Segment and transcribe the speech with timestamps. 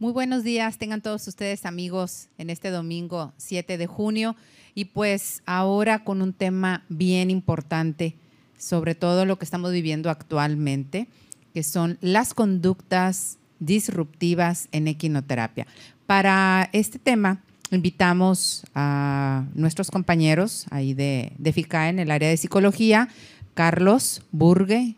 [0.00, 4.36] Muy buenos días, tengan todos ustedes amigos en este domingo 7 de junio
[4.76, 8.14] y pues ahora con un tema bien importante,
[8.56, 11.08] sobre todo lo que estamos viviendo actualmente,
[11.52, 15.66] que son las conductas disruptivas en equinoterapia.
[16.06, 17.42] Para este tema
[17.72, 23.08] invitamos a nuestros compañeros ahí de, de FICA en el área de psicología,
[23.54, 24.94] Carlos Burgue,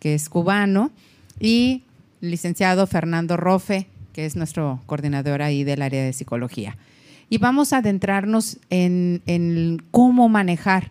[0.00, 0.90] que es cubano,
[1.38, 1.82] y
[2.22, 3.88] licenciado Fernando Rofe,
[4.18, 6.76] que es nuestro coordinador ahí del área de psicología.
[7.30, 10.90] Y vamos a adentrarnos en, cómo manejar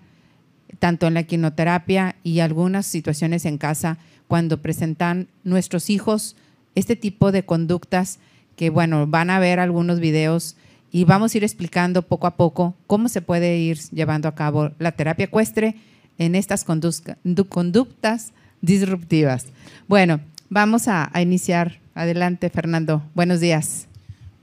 [0.80, 3.98] tanto en la quinoterapia y algunas situaciones en casa
[4.30, 6.38] cuando presentan nuestros hijos
[6.74, 8.20] este tipo de conductas
[8.56, 10.56] que, bueno, van a ver algunos videos
[10.90, 14.72] y vamos a ir explicando poco a poco cómo se puede ir llevando a cabo
[14.80, 15.76] la terapia ecuestre
[16.18, 19.48] en estas conductas disruptivas.
[19.90, 23.10] Bueno, vamos a iniciar Adelante, Fernando.
[23.16, 23.88] Buenos días.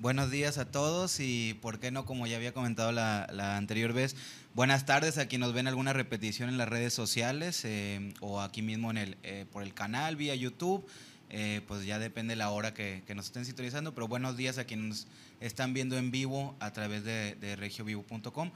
[0.00, 2.04] Buenos días a todos y, ¿por qué no?
[2.04, 4.16] Como ya había comentado la, anterior vez,
[4.54, 8.60] buenas tardes a quienes nos ven alguna repetición en las redes sociales eh, o aquí
[8.60, 10.84] mismo en el, eh, por el canal, vía YouTube.
[11.30, 14.88] Eh, pues ya depende la hora que, nos estén sintonizando, pero buenos días a quienes
[14.88, 15.06] nos
[15.40, 18.50] están viendo en vivo a través de, de regiovivo.com.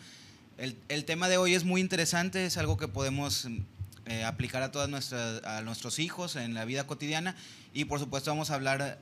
[0.57, 3.47] El, el, tema de hoy es muy interesante, es algo que podemos
[4.27, 7.37] aplicar a todas nuestras, a nuestros hijos en la vida cotidiana.
[7.73, 8.99] Y por supuesto vamos a hablar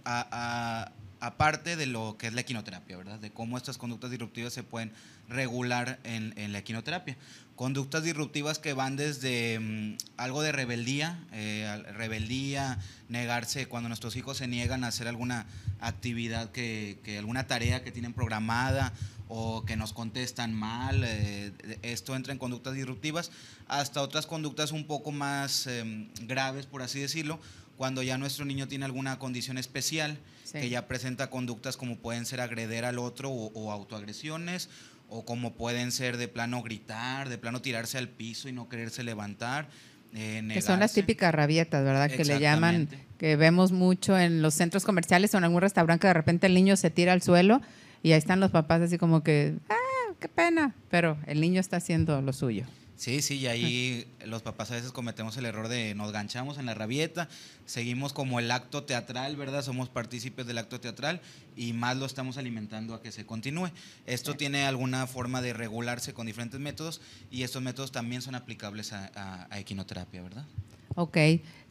[1.27, 3.19] aparte de lo que es la equinoterapia, ¿verdad?
[3.19, 4.93] De cómo estas conductas disruptivas se pueden
[5.29, 7.17] regular en, la equinoterapia.
[7.57, 14.37] Conductas disruptivas que van desde mm, algo de rebeldía, eh, rebeldía, negarse cuando nuestros hijos
[14.37, 15.47] se niegan a hacer alguna
[15.81, 18.93] actividad, que, alguna tarea que tienen programada
[19.29, 23.33] o que nos contestan mal, eh, esto entra en conductas disruptivas,
[23.67, 27.41] hasta otras conductas un poco más em, graves, por así decirlo,
[27.77, 30.19] cuando ya nuestro niño tiene alguna condición especial,
[30.53, 34.69] que ya presenta conductas como pueden ser agreder al otro o, autoagresiones,
[35.09, 39.05] o como pueden ser de plano gritar, de plano tirarse al piso y no quererse
[39.05, 39.69] levantar.
[40.15, 42.11] Eh, que son las típicas rabietas, ¿verdad?
[42.11, 42.89] Que le llaman,
[43.19, 46.55] que vemos mucho en los centros comerciales o en algún restaurante que de repente el
[46.55, 47.61] niño se tira al suelo
[48.03, 51.77] y ahí están los papás así como que, ah, qué pena, pero el niño está
[51.77, 52.67] haciendo lo suyo.
[52.97, 56.65] Sí, sí, y ahí los papás a veces cometemos el error de nos ganchamos en
[56.65, 57.29] la rabieta,
[57.67, 59.63] seguimos como el acto teatral, ¿verdad?
[59.63, 61.21] Somos partícipes del acto teatral
[61.57, 63.69] y más lo estamos alimentando a que se continúe.
[64.07, 68.95] Esto tiene alguna forma de regularse con diferentes métodos y estos métodos también son aplicables
[68.95, 70.47] a, equinoterapia, ¿verdad?
[70.95, 71.19] Ok.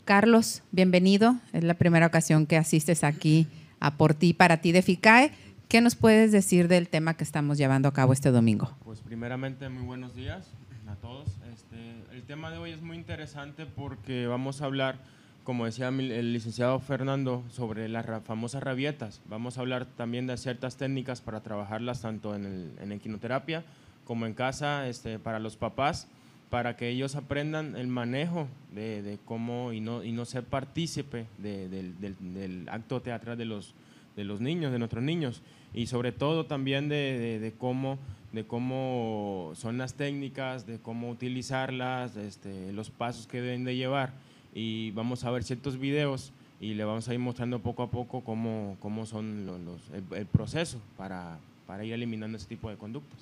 [0.06, 1.38] Carlos, bienvenido.
[1.54, 3.48] Es la primera ocasión que asistes aquí
[3.80, 5.32] a Por Ti, para ti de FICAE.
[5.68, 8.78] ¿Qué nos puedes decir del tema que estamos llevando a cabo este domingo?
[8.84, 10.46] Pues primeramente, muy buenos días
[11.06, 11.28] todos.
[11.54, 14.98] Este, el tema de hoy es muy interesante porque vamos a hablar,
[15.44, 19.22] como decía el licenciado Fernando, sobre las famosas rabietas.
[19.30, 23.64] Vamos a hablar también de ciertas técnicas para trabajarlas tanto en, el, en equinoterapia
[24.04, 26.08] como en casa este, para los papás,
[26.50, 32.00] para que ellos aprendan el manejo de, cómo y no, y no ser partícipe del,
[32.00, 33.76] del, acto teatral de los,
[34.16, 38.00] de los niños, de nuestros niños, y sobre todo también de cómo
[38.36, 44.12] de cómo son las técnicas, de cómo utilizarlas, este, los pasos que deben de llevar
[44.54, 48.22] y vamos a ver ciertos videos y le vamos a ir mostrando poco a poco
[48.22, 49.82] cómo, cómo son los,
[50.14, 53.20] el, proceso para, para, ir eliminando ese tipo de conductas.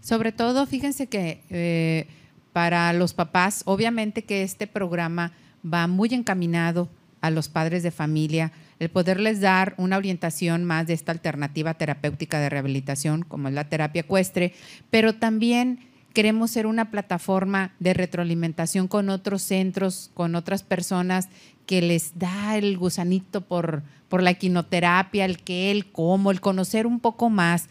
[0.00, 2.06] Sobre todo, fíjense que eh,
[2.52, 5.32] para los papás, obviamente que este programa
[5.64, 6.88] va muy encaminado
[7.20, 12.38] a los padres de familia, el poderles dar una orientación más de esta alternativa terapéutica
[12.40, 14.54] de rehabilitación, como es la terapia ecuestre,
[14.90, 15.80] pero también
[16.12, 21.28] queremos ser una plataforma de retroalimentación con otros centros, con otras personas
[21.66, 26.86] que les da el gusanito por, por la quinoterapia, el qué, el cómo, el conocer
[26.86, 27.68] un poco más.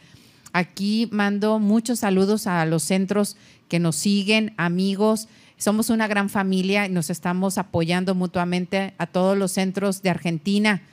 [0.54, 5.28] Aquí mando muchos saludos a los centros que nos siguen, amigos.
[5.58, 10.84] Somos una gran familia y nos estamos apoyando mutuamente a todos los centros de Argentina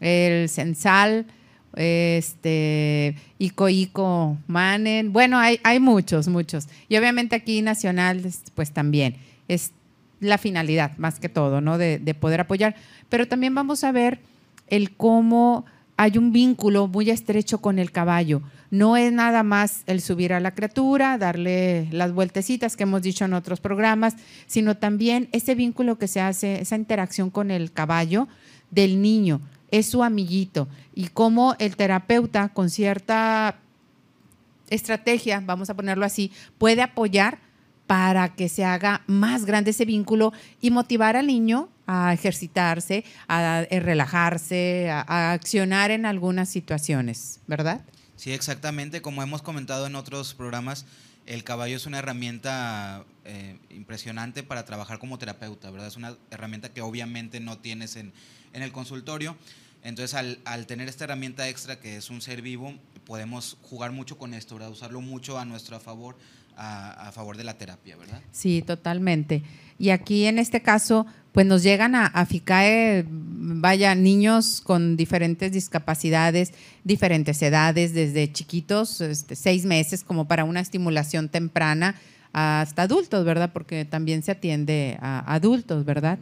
[0.00, 1.26] el Censal,
[1.76, 6.68] este, Ico Ico Manen, bueno, hay, hay muchos, muchos.
[6.88, 8.22] Y obviamente aquí nacional,
[8.54, 9.16] pues también.
[9.48, 9.72] Es
[10.20, 11.78] la finalidad, más que todo, ¿no?
[11.78, 12.76] De, de poder apoyar.
[13.08, 14.20] Pero también vamos a ver
[14.68, 15.66] el cómo
[15.96, 18.42] hay un vínculo muy estrecho con el caballo.
[18.70, 23.24] No es nada más el subir a la criatura, darle las vueltecitas que hemos dicho
[23.24, 24.16] en otros programas,
[24.46, 28.26] sino también ese vínculo que se hace, esa interacción con el caballo
[28.70, 29.40] del niño
[29.78, 33.58] es su amiguito y cómo el terapeuta con cierta
[34.70, 37.38] estrategia, vamos a ponerlo así, puede apoyar
[37.88, 43.66] para que se haga más grande ese vínculo y motivar al niño a ejercitarse, a,
[43.68, 47.84] eh, relajarse, a, accionar en algunas situaciones, ¿verdad?
[48.14, 49.02] Sí, exactamente.
[49.02, 50.86] Como hemos comentado en otros programas,
[51.26, 55.88] el caballo es una herramienta eh, impresionante para trabajar como terapeuta, ¿verdad?
[55.88, 58.12] Es una herramienta que obviamente no tienes en,
[58.52, 59.36] en el consultorio.
[59.84, 64.16] Entonces, al, al, tener esta herramienta extra que es un ser vivo, podemos jugar mucho
[64.16, 64.70] con esto, ¿verdad?
[64.70, 66.16] Usarlo mucho a nuestro favor,
[66.56, 68.20] a, a favor de la terapia, ¿verdad?
[68.32, 69.42] Sí, totalmente.
[69.78, 75.52] Y aquí en este caso, pues nos llegan a, a FICAE, vaya, niños con diferentes
[75.52, 76.52] discapacidades,
[76.84, 81.96] diferentes edades, desde chiquitos, este, seis meses, como para una estimulación temprana,
[82.32, 83.50] hasta adultos, ¿verdad?
[83.52, 86.18] Porque también se atiende a adultos, ¿verdad?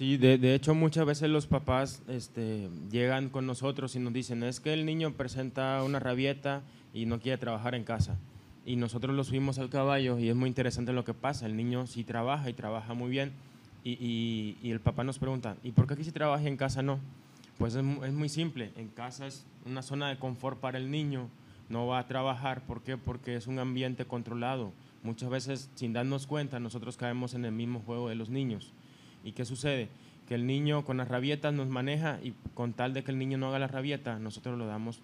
[0.00, 4.42] Sí, de, de hecho muchas veces los papás este, llegan con nosotros y nos dicen,
[4.42, 6.62] es que el niño presenta una rabieta
[6.94, 8.16] y no quiere trabajar en casa.
[8.64, 11.44] Y nosotros lo subimos al caballo y es muy interesante lo que pasa.
[11.44, 13.32] El niño sí trabaja y trabaja muy bien
[13.84, 16.80] y, y, el papá nos pregunta, ¿y por qué aquí si trabaja y en casa
[16.80, 16.98] no?
[17.58, 21.28] Pues es, es, muy simple, en casa es una zona de confort para el niño,
[21.68, 22.96] no va a trabajar, ¿por qué?
[22.96, 24.72] Porque es un ambiente controlado.
[25.02, 28.72] Muchas veces, sin darnos cuenta, nosotros caemos en el mismo juego de los niños.
[29.24, 29.88] ¿Y qué sucede?
[30.28, 33.38] Que el niño con las rabietas nos maneja y con tal de que el niño
[33.38, 35.00] no haga la rabieta, nosotros le damos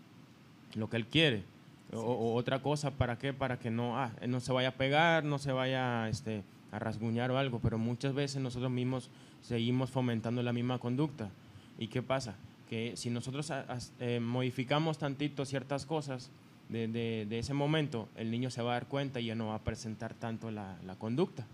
[0.74, 1.44] lo que él quiere.
[1.92, 3.32] O, o, otra cosa, ¿para qué?
[3.32, 6.42] Para que no, ah, no se vaya a pegar, no se vaya este,
[6.72, 9.10] a rasguñar o algo, pero muchas veces nosotros mismos
[9.42, 11.30] seguimos fomentando la misma conducta.
[11.78, 12.36] ¿Y qué pasa?
[12.68, 13.52] Que si nosotros
[14.00, 16.30] eh, modificamos tantito ciertas cosas
[16.68, 19.48] de, de, de, ese momento, el niño se va a dar cuenta y ya no
[19.48, 21.46] va a presentar tanto la, la conducta.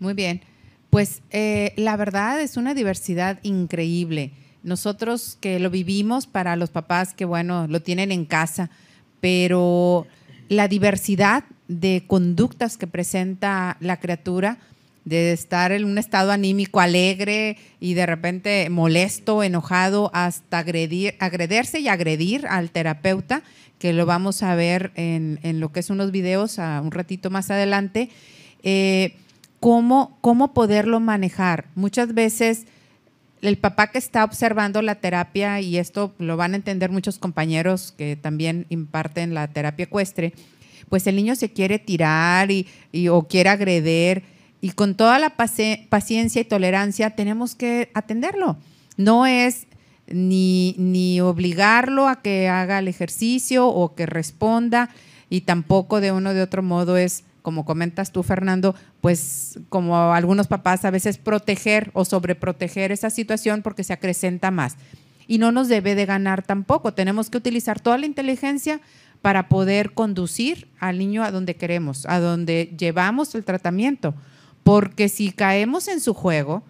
[0.00, 0.40] Muy bien,
[0.90, 4.32] pues eh, la verdad es una diversidad increíble.
[4.62, 8.70] Nosotros que lo vivimos para los papás que, bueno, lo tienen en casa,
[9.20, 10.06] pero
[10.48, 14.58] la diversidad de conductas que presenta la criatura,
[15.04, 21.80] de estar en un estado anímico alegre y de repente molesto, enojado, hasta agredir, agrederse
[21.80, 23.42] y agredir al terapeuta,
[23.78, 27.30] que lo vamos a ver en, en lo que es unos videos a un ratito
[27.30, 28.10] más adelante,
[28.62, 29.14] eh,
[29.60, 31.66] cómo, cómo poderlo manejar.
[31.74, 32.66] Muchas veces
[33.42, 37.94] el papá que está observando la terapia, y esto lo van a entender muchos compañeros
[37.96, 40.32] que también imparten la terapia ecuestre,
[40.88, 42.66] pues el niño se quiere tirar y,
[43.10, 44.22] o quiere agreder
[44.60, 48.56] y con toda la paciencia y tolerancia tenemos que atenderlo.
[48.96, 49.66] No es
[50.08, 54.90] ni, ni obligarlo a que haga el ejercicio o que responda
[55.30, 60.48] y tampoco de uno de otro modo es, como comentas tú, Fernando, pues como algunos
[60.48, 64.76] papás a veces proteger o sobreproteger esa situación porque se acrecenta más.
[65.26, 66.92] Y no nos debe de ganar tampoco.
[66.92, 68.82] Tenemos que utilizar toda la inteligencia
[69.22, 74.14] para poder conducir al niño a donde queremos, a donde llevamos el tratamiento.
[74.62, 76.64] Porque si caemos en su juego,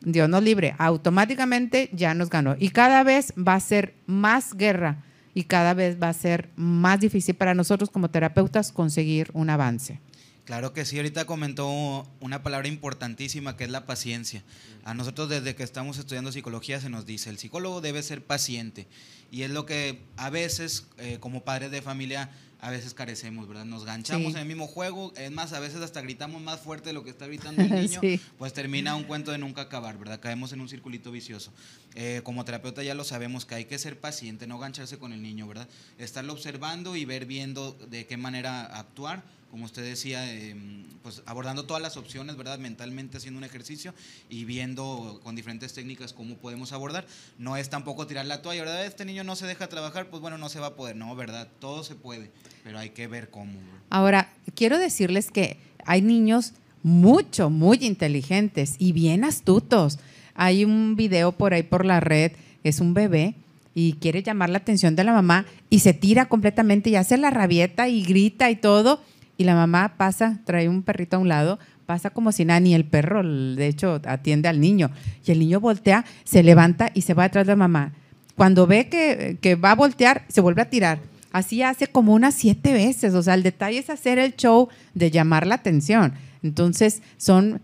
[0.00, 2.56] Dios nos libre, automáticamente ya nos ganó.
[2.58, 5.04] Y cada vez va a ser más guerra
[5.34, 10.00] y cada vez va a ser más difícil para nosotros como terapeutas conseguir un avance.
[10.44, 14.42] Claro que sí, ahorita comentó una palabra importantísima que es la paciencia.
[14.84, 18.88] A nosotros desde que estamos estudiando psicología se nos dice, el psicólogo debe ser paciente.
[19.30, 22.30] Y es lo que a veces, eh, como padres de familia,
[22.60, 23.64] a veces carecemos, ¿verdad?
[23.64, 24.32] Nos ganchamos sí.
[24.32, 27.10] en el mismo juego, es más, a veces hasta gritamos más fuerte de lo que
[27.10, 28.20] está gritando el niño, sí.
[28.38, 30.20] pues termina un cuento de nunca acabar, ¿verdad?
[30.20, 31.52] Caemos en un circulito vicioso.
[31.94, 35.22] Eh, como terapeuta ya lo sabemos que hay que ser paciente, no gancharse con el
[35.22, 35.68] niño, ¿verdad?
[35.98, 40.54] Estarlo observando y ver viendo de qué manera actuar como usted decía, eh,
[41.02, 42.58] pues abordando todas las opciones, ¿verdad?
[42.58, 43.94] Mentalmente haciendo un ejercicio
[44.28, 47.06] y viendo con diferentes técnicas cómo podemos abordar.
[47.38, 48.86] No es tampoco tirar la toalla, ¿verdad?
[48.86, 51.48] Este niño no se deja trabajar, pues bueno, no se va a poder, no, ¿verdad?
[51.58, 52.30] Todo se puede,
[52.62, 53.52] pero hay que ver cómo.
[53.90, 56.52] Ahora, quiero decirles que hay niños
[56.82, 59.98] mucho, muy inteligentes y bien astutos.
[60.34, 63.34] Hay un video por ahí por la red, es un bebé
[63.74, 67.30] y quiere llamar la atención de la mamá y se tira completamente y hace la
[67.30, 69.00] rabieta y grita y todo
[69.40, 72.74] y la mamá pasa, trae un perrito a un lado, pasa como si nada, ni
[72.74, 74.90] el perro, de hecho, atiende al niño.
[75.24, 77.94] Y el niño voltea, se levanta y se va detrás de la mamá.
[78.36, 80.98] Cuando ve que, que va a voltear, se vuelve a tirar.
[81.32, 83.14] Así hace como unas siete veces.
[83.14, 86.12] O sea, el detalle es hacer el show de llamar la atención.
[86.42, 87.62] Entonces, son,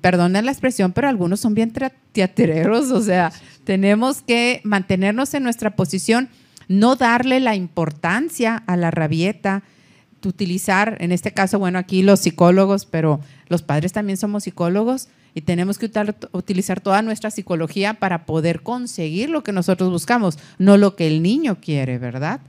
[0.00, 1.72] perdonen la expresión, pero algunos son bien
[2.10, 2.90] teatreros.
[2.90, 3.30] O sea,
[3.62, 6.30] tenemos que mantenernos en nuestra posición,
[6.66, 9.62] no darle la importancia a la rabieta,
[10.28, 15.42] utilizar, en este caso, bueno, aquí los psicólogos, pero los padres también somos psicólogos y
[15.42, 15.90] tenemos que
[16.32, 21.22] utilizar toda nuestra psicología para poder conseguir lo que nosotros buscamos, no lo que el
[21.22, 22.40] niño quiere, ¿verdad?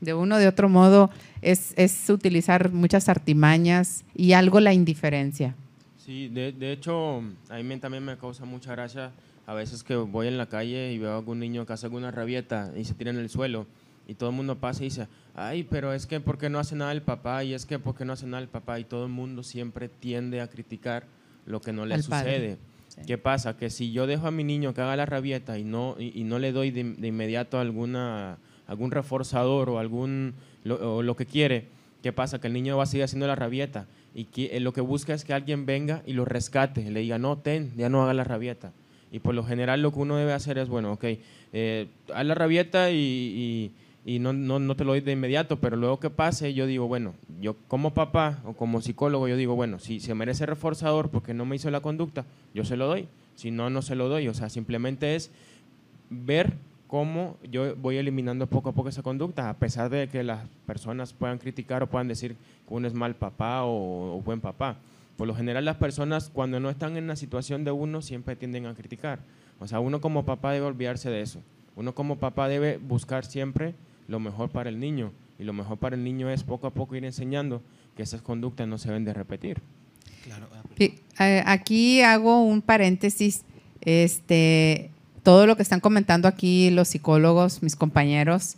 [0.00, 1.10] De uno de otro modo
[1.42, 5.54] es, es utilizar muchas artimañas y algo la indiferencia.
[5.98, 9.12] Sí, Sí, de, de hecho, a mí también me causa mucha gracia
[9.46, 12.10] a veces que voy en la calle y veo a algún niño que hace alguna
[12.10, 13.66] rabieta y se tira en el suelo
[14.10, 16.74] y todo el mundo pasa y dice, ay, pero es que ¿por qué no hace
[16.74, 17.44] nada el papá?
[17.44, 18.80] Y es que ¿por qué no hace nada el papá?
[18.80, 21.04] Y todo el mundo siempre tiende a criticar
[21.46, 22.58] lo que no le sucede.
[23.06, 23.56] ¿Qué pasa?
[23.56, 26.40] Que si yo dejo a mi niño que haga la rabieta y no, y, no
[26.40, 31.68] le doy de, inmediato alguna, algún reforzador o algún lo, lo, que quiere,
[32.02, 32.40] ¿qué pasa?
[32.40, 35.14] Que el niño va a seguir haciendo la rabieta y que, eh, lo que busca
[35.14, 38.24] es que alguien venga y lo rescate, le diga, no, ten, ya no haga la
[38.24, 38.72] rabieta.
[39.12, 41.04] Y por lo general lo que uno debe hacer es, bueno, ok,
[41.52, 43.72] eh, haz la rabieta y, y,
[44.04, 47.14] no, no, no, te lo doy de inmediato, pero luego que pase, yo digo, bueno,
[47.40, 51.44] yo como papá o como psicólogo, yo digo, bueno, si se merece reforzador porque no
[51.44, 53.08] me hizo la conducta, yo se lo doy.
[53.34, 54.28] Si no, no se lo doy.
[54.28, 55.30] O sea, simplemente es
[56.08, 56.54] ver
[56.86, 61.12] cómo yo voy eliminando poco a poco esa conducta, a pesar de que las personas
[61.12, 64.76] puedan criticar o puedan decir que uno es mal papá o buen papá.
[65.16, 68.64] Por lo general las personas cuando no están en la situación de uno siempre tienden
[68.64, 69.18] a criticar.
[69.58, 71.42] O sea, uno como papá debe olvidarse de eso.
[71.76, 73.74] Uno como papá debe buscar siempre
[74.10, 75.12] lo mejor para el niño.
[75.38, 77.62] Y lo mejor para el niño es poco a poco ir enseñando
[77.96, 79.62] que esas conductas no se deben de repetir.
[80.24, 80.48] Claro.
[80.78, 83.44] Eh, aquí hago un paréntesis.
[83.80, 84.90] Este,
[85.22, 88.56] todo lo que están comentando aquí los psicólogos, mis compañeros,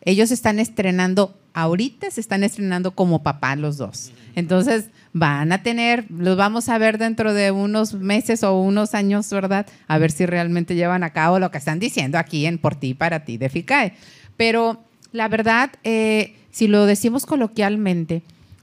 [0.00, 4.10] ellos están estrenando, ahorita se están estrenando como papá los dos.
[4.34, 9.30] Entonces, van a tener, los vamos a ver dentro de unos meses o unos años,
[9.30, 9.66] ¿verdad?
[9.86, 12.94] A ver si realmente llevan a cabo lo que están diciendo aquí en Por ti,
[12.94, 13.92] para ti de FICAE.
[14.36, 14.82] Pero
[15.14, 18.22] la verdad, eh, si lo decimos coloquialmente,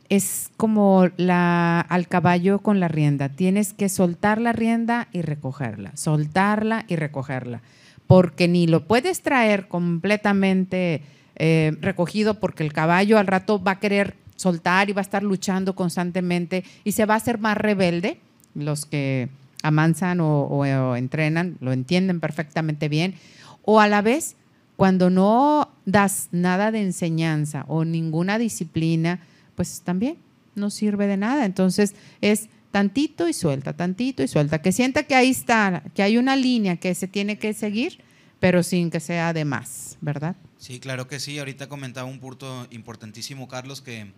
[0.10, 3.30] es como la, al caballo con la rienda.
[3.30, 7.62] Tienes que soltar la rienda y recogerla, soltarla y recogerla,
[8.06, 11.04] porque ni lo puedes traer completamente
[11.38, 15.24] eh, recogido porque el caballo al rato va a querer soltar y va a estar
[15.24, 18.20] luchando constantemente y se va a hacer más rebelde.
[18.56, 19.30] Los que
[19.64, 20.66] amansan o,
[20.98, 23.16] entrenan lo entienden perfectamente bien.
[23.64, 24.36] O a la vez,
[24.82, 29.20] cuando no das nada de enseñanza o ninguna disciplina,
[29.54, 30.18] pues también
[30.56, 31.46] no sirve de nada.
[31.46, 34.60] Entonces es tantito y suelta, tantito y suelta.
[34.64, 38.00] Que sienta que ahí está, que hay una línea que se tiene que seguir,
[38.40, 40.36] pero sin que sea de más, ¿verdad?
[40.58, 41.38] Sí, claro que sí.
[41.38, 44.12] Ahorita comentaba un punto importantísimo, Carlos, que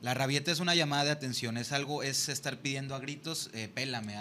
[0.00, 3.68] la rabieta es una llamada de atención, es algo, es estar pidiendo a gritos, eh,
[3.74, 4.16] pélame,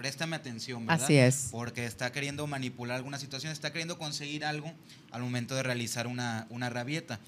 [0.00, 1.04] préstame atención, ¿verdad?
[1.04, 1.48] Así es.
[1.50, 4.72] Porque está queriendo manipular alguna situación, está queriendo conseguir algo
[5.10, 7.20] al momento de realizar una, una rabieta.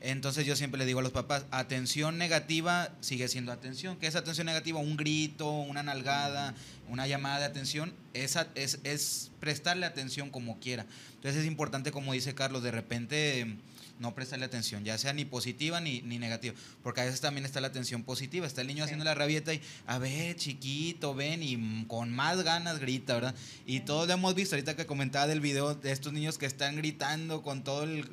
[0.00, 3.98] Entonces yo siempre le digo a los papás, atención negativa sigue siendo atención.
[3.98, 4.80] ¿Qué es atención negativa?
[4.80, 6.54] Un grito, una nalgada,
[6.88, 10.86] una llamada de atención, es, es, es prestarle atención como quiera.
[11.16, 13.58] Entonces es importante, como dice Carlos, de repente
[13.98, 17.60] no prestarle atención, ya sea ni positiva ni, ni negativa, porque a veces también está
[17.60, 21.84] la atención positiva, está el niño haciendo la rabieta y, a ver, chiquito, ven, y
[21.86, 23.34] con más ganas grita, ¿verdad?
[23.66, 26.76] Y todos lo hemos visto, ahorita que comentaba del video de estos niños que están
[26.76, 28.08] gritando con todo el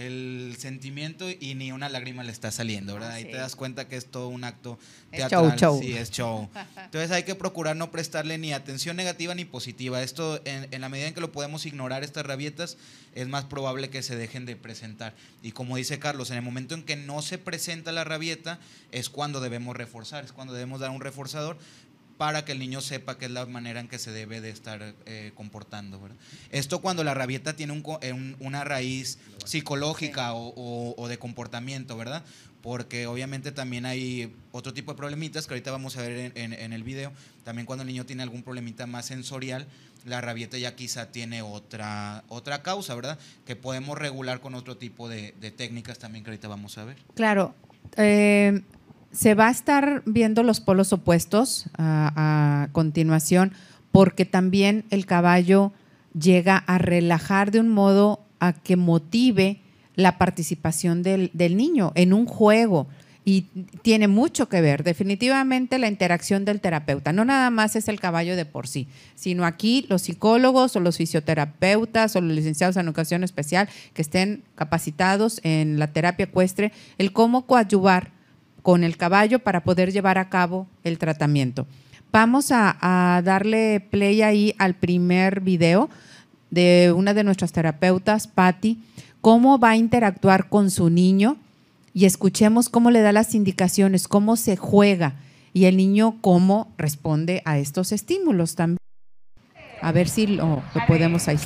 [0.00, 3.10] el sentimiento y ni una lágrima le está saliendo, ¿verdad?
[3.10, 4.78] Ah, Ahí te das cuenta que es todo un acto
[5.10, 5.56] teatral.
[5.56, 6.48] show, Sí, es show.
[6.76, 10.02] Entonces hay que procurar no prestarle ni atención negativa ni positiva.
[10.02, 12.78] Esto, en, en, la medida en que lo podemos ignorar, estas rabietas,
[13.14, 15.14] es más probable que se dejen de presentar.
[15.42, 18.58] Y como dice Carlos, en el momento en que no se presenta la rabieta,
[18.92, 21.58] es cuando debemos reforzar, es cuando debemos dar un reforzador
[22.20, 24.94] para que el niño sepa que es la manera en que se debe de estar
[25.06, 25.98] eh, comportando.
[26.50, 27.72] Esto cuando la rabieta tiene
[28.02, 32.22] eh, un, una raíz psicológica o, de comportamiento, ¿verdad?
[32.60, 36.82] Porque obviamente también hay otro tipo de problemitas que ahorita vamos a ver en, el
[36.82, 37.10] video.
[37.42, 39.66] También cuando el niño tiene algún problemita más sensorial,
[40.04, 43.18] la rabieta ya quizá tiene otra, otra causa, ¿verdad?
[43.46, 46.98] Que podemos regular con otro tipo de, de técnicas también que ahorita vamos a ver.
[47.14, 47.54] Claro.
[47.96, 48.60] Eh,
[49.12, 53.52] se va a estar viendo los polos opuestos a, continuación,
[53.92, 55.72] porque también el caballo
[56.18, 59.60] llega a relajar de un modo a que motive
[59.96, 62.86] la participación del, del, niño en un juego.
[63.24, 63.42] Y
[63.82, 67.12] tiene mucho que ver, definitivamente, la interacción del terapeuta.
[67.12, 70.96] No nada más es el caballo de por sí, sino aquí los psicólogos o los
[70.96, 77.12] fisioterapeutas o los licenciados en educación especial que estén capacitados en la terapia ecuestre, el
[77.12, 78.19] cómo coadyuvar
[78.62, 81.66] con el caballo para poder llevar a cabo el tratamiento.
[82.12, 85.88] Vamos a, darle play ahí al primer video
[86.50, 88.78] de una de nuestras terapeutas, Patty,
[89.20, 91.36] cómo va a interactuar con su niño
[91.94, 95.14] y escuchemos cómo le da las indicaciones, cómo se juega
[95.52, 98.78] y el niño cómo responde a estos estímulos también.
[99.80, 101.38] A ver si lo, podemos ahí.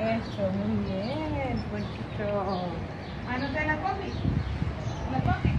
[0.00, 2.64] Eso, muy bien, Ponchito.
[3.28, 4.12] Ah, ¿no te la combi?
[5.12, 5.50] ¿La combi?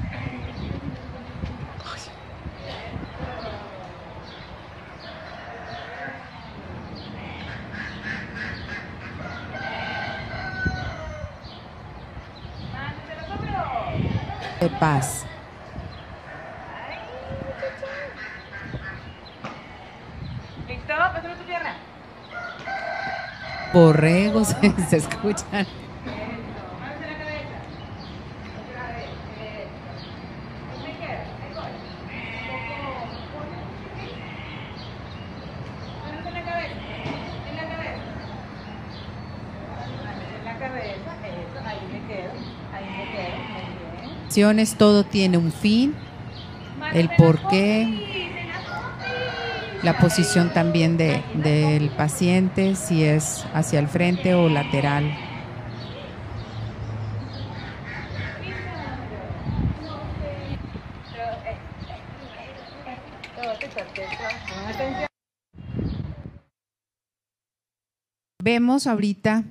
[14.62, 15.26] De paz.
[20.68, 20.94] ¿Listo?
[20.98, 21.76] Pásame tu pierna.
[23.74, 24.50] Borregos
[24.90, 25.66] se escuchan.
[40.60, 41.12] Cabeza.
[41.26, 41.60] Eso.
[41.66, 42.34] Ahí me quedo.
[42.72, 43.31] Ahí me quedo.
[44.78, 45.94] Todo tiene un fin,
[46.94, 48.40] el por qué,
[49.84, 55.14] la posición también de, del paciente, si es hacia el frente o lateral.
[68.42, 69.44] Vemos ahorita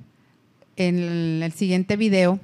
[0.75, 2.39] en el siguiente video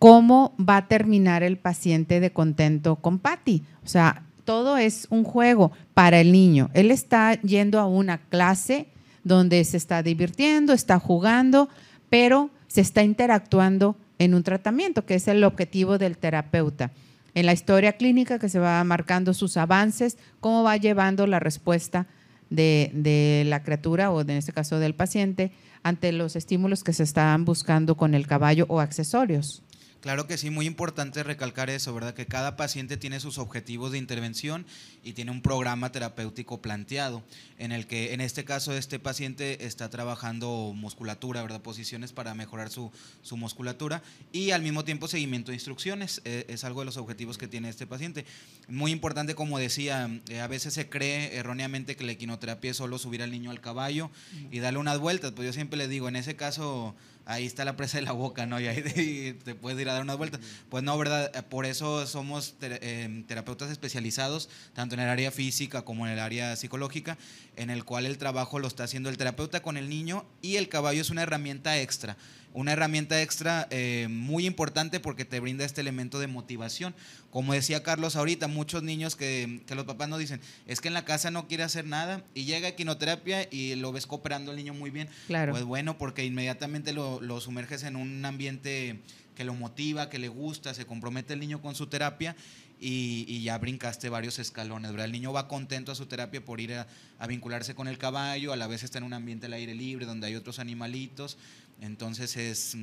[0.00, 3.62] cómo va a terminar el paciente de contento con Patty.
[3.84, 6.70] O sea, todo es un juego para el niño.
[6.72, 8.88] Él está yendo a una clase
[9.24, 11.68] donde se está divirtiendo, está jugando,
[12.08, 16.92] pero se está interactuando en un tratamiento, que es el objetivo del terapeuta.
[17.34, 22.06] En la historia clínica que se va marcando sus avances, cómo va llevando la respuesta
[22.48, 25.52] de, de la criatura o en este caso del paciente
[25.82, 29.62] ante los estímulos que se están buscando con el caballo o accesorios.
[30.00, 32.14] Claro que sí, muy importante recalcar eso, ¿verdad?
[32.14, 34.64] Que cada paciente tiene sus objetivos de intervención
[35.04, 37.22] y tiene un programa terapéutico planteado,
[37.58, 41.60] en el que en este caso este paciente está trabajando musculatura, ¿verdad?
[41.60, 42.90] Posiciones para mejorar su,
[43.32, 47.46] musculatura y al mismo tiempo seguimiento de instrucciones, eh, es algo de los objetivos que
[47.46, 48.24] tiene este paciente.
[48.68, 52.98] Muy importante, como decía, eh, a veces se cree erróneamente que la equinoterapia es solo
[52.98, 54.10] subir al niño al caballo
[54.50, 56.94] y darle unas vueltas, pues yo siempre le digo, en ese caso
[57.26, 58.60] ahí está la presa de la boca, ¿no?
[58.60, 60.40] Y ahí te, te puedes ir a dar unas vueltas.
[60.68, 61.46] Pues no, ¿verdad?
[61.46, 66.18] Por eso somos ter- eh, terapeutas especializados, tanto en el área física como en el
[66.18, 67.16] área psicológica,
[67.56, 70.68] en el cual el trabajo lo está haciendo el terapeuta con el niño y el
[70.68, 72.16] caballo es una herramienta extra.
[72.52, 76.94] Una herramienta extra eh, muy importante porque te brinda este elemento de motivación.
[77.30, 80.94] Como decía Carlos ahorita, muchos niños que, que los papás nos dicen, es que en
[80.94, 84.56] la casa no quiere hacer nada y llega a quinoterapia y lo ves cooperando el
[84.56, 85.08] niño muy bien.
[85.28, 85.52] Claro.
[85.52, 88.98] Pues bueno, porque inmediatamente lo, lo sumerges en un ambiente
[89.36, 92.36] que lo motiva, que le gusta, se compromete el niño con su terapia
[92.80, 95.06] y, y ya brincaste varios escalones, ¿verdad?
[95.06, 98.52] El niño va contento a su terapia por ir a, a vincularse con el caballo,
[98.52, 101.38] a la vez está en un ambiente al aire libre donde hay otros animalitos,
[101.80, 102.76] entonces es,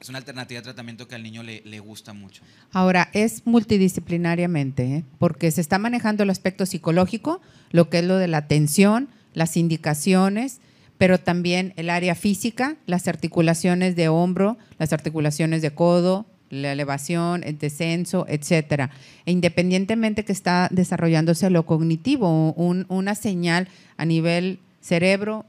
[0.00, 2.42] es una alternativa de tratamiento que al niño le, le gusta mucho.
[2.72, 5.04] Ahora, es multidisciplinariamente, ¿eh?
[5.18, 9.56] porque se está manejando el aspecto psicológico, lo que es lo de la atención, las
[9.56, 10.60] indicaciones,
[10.98, 17.42] pero también el área física, las articulaciones de hombro, las articulaciones de codo, la elevación,
[17.42, 18.90] el descenso, etcétera.
[19.26, 25.46] E independientemente que está desarrollándose lo cognitivo, un- una señal a nivel cerebro,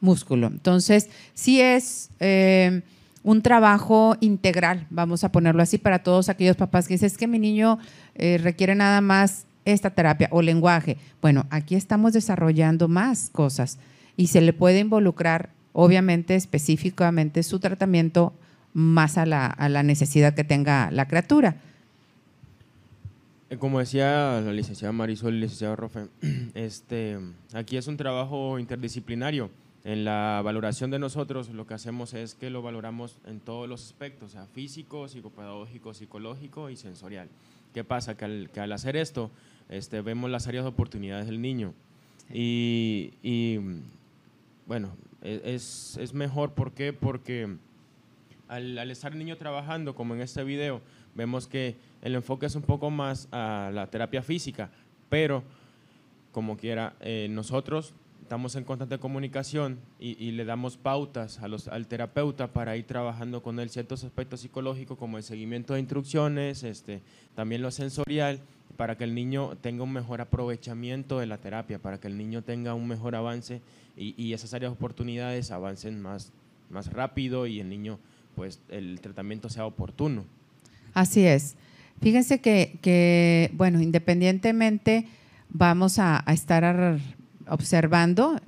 [0.00, 0.46] músculo.
[0.46, 2.82] Entonces, sí es eh,
[3.22, 7.26] un trabajo integral, vamos a ponerlo así, para todos aquellos papás que dicen, es que
[7.26, 7.78] mi niño
[8.14, 10.96] eh, requiere nada más esta terapia o lenguaje.
[11.20, 13.78] Bueno, aquí estamos desarrollando más cosas
[14.16, 18.32] y se le puede involucrar, obviamente, específicamente su tratamiento
[18.72, 21.56] más a la, a la necesidad que tenga la criatura.
[23.50, 26.06] Eh, Como decía la licenciada Marisol y el licenciado Rofe,
[26.54, 27.18] este,
[27.52, 29.50] aquí es un trabajo interdisciplinario.
[29.82, 33.82] En la valoración de nosotros lo que hacemos es que lo valoramos en todos los
[33.84, 37.28] aspectos, o sea, físico, psicopedagógico, psicológico y sensorial.
[37.72, 38.16] ¿Qué pasa?
[38.16, 39.30] Que al, que al hacer esto
[39.70, 41.72] este, vemos las áreas de oportunidades del niño.
[42.32, 43.58] Y, y,
[44.66, 44.90] bueno,
[45.22, 46.92] e- es, es mejor, ¿por qué?
[46.92, 47.56] Porque
[48.48, 50.82] al, al estar el niño trabajando, como en este video,
[51.14, 54.70] vemos que el enfoque es un poco más a la terapia física,
[55.08, 55.42] pero
[56.32, 57.94] como quiera, eh, nosotros
[58.30, 63.42] estamos en constante comunicación y, le damos pautas a los, al terapeuta para ir trabajando
[63.42, 67.00] con él ciertos aspectos psicológicos como el seguimiento de instrucciones, este,
[67.34, 68.38] también lo sensorial,
[68.76, 72.42] para que el niño tenga un mejor aprovechamiento de la terapia, para que el niño
[72.42, 73.62] tenga un mejor avance
[73.96, 76.30] y, y esas áreas de oportunidades avancen más,
[76.70, 77.98] más rápido y el niño,
[78.36, 80.24] pues el tratamiento sea oportuno.
[80.94, 81.56] Así es.
[82.00, 85.08] Fíjense que, que, bueno, independientemente
[85.48, 87.00] vamos a, a estar ar-
[87.50, 88.40] observando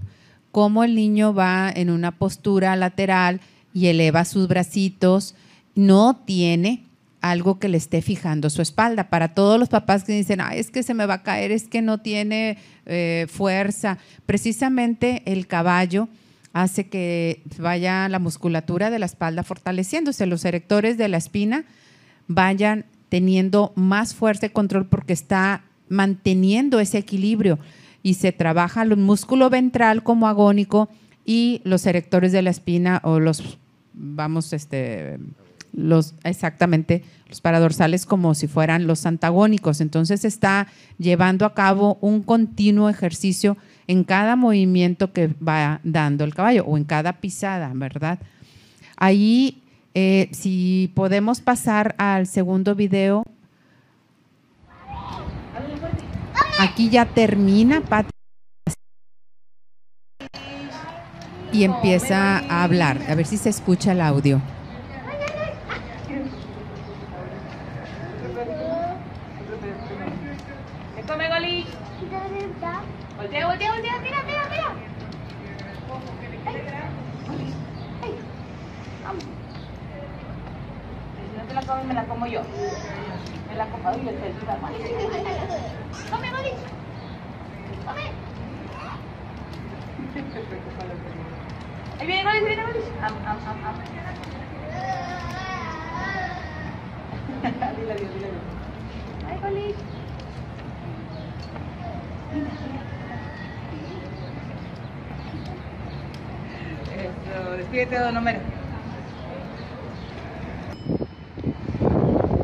[0.51, 3.41] cómo el niño va en una postura lateral
[3.75, 5.35] y eleva sus bracitos,
[5.75, 6.85] no tiene
[7.23, 9.09] algo que le esté fijando su espalda.
[9.09, 11.81] Para todos los papás que dicen, es que se me va a caer, es que
[11.81, 16.09] no tiene eh, fuerza, precisamente el caballo
[16.53, 21.65] hace que vaya la musculatura de la espalda fortaleciéndose, los erectores de la espina
[22.29, 27.59] vayan teniendo más fuerza y control porque está manteniendo ese equilibrio
[28.03, 30.89] y se trabaja el músculo ventral como agónico
[31.25, 33.59] y los erectores de la espina o los,
[33.95, 35.19] vamos, este,
[35.73, 39.81] los, exactamente, los paradorsales como si fueran los antagónicos.
[39.81, 40.67] Entonces está
[40.99, 46.77] llevando a cabo un continuo ejercicio en cada movimiento que va dando el caballo o
[46.77, 48.19] en cada pisada, ¿verdad?
[48.97, 49.63] Ahí,
[49.95, 53.25] eh, si podemos pasar al segundo video.
[56.63, 58.07] Aquí ya termina Pat
[61.53, 62.99] y empieza a hablar.
[63.09, 64.41] A ver si se escucha el audio.
[71.07, 71.67] come, Goli.
[73.17, 73.99] Voltea, voltea, voltea.
[74.01, 74.69] Mira, mira, mira.
[78.03, 78.15] Ay,
[79.05, 79.25] vamos.
[81.33, 82.43] Si no te la comes, me la como yo.
[83.49, 84.69] Me la como y le estoy ayudando.
[86.11, 86.53] Come, Goli.
[87.87, 88.05] Come.
[92.01, 92.79] Ahí viene Goli, ahí viene Goli.
[93.03, 93.77] Am, am, am, am.
[97.77, 98.43] dile adiós, dile adiós.
[99.29, 99.75] Ay, Goli.
[106.97, 108.41] Eso, despídete, don Homero.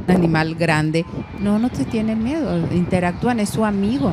[0.08, 1.06] Un animal grande.
[1.40, 2.58] No, no te tiene miedo.
[2.72, 4.12] Interactúan, es su amigo.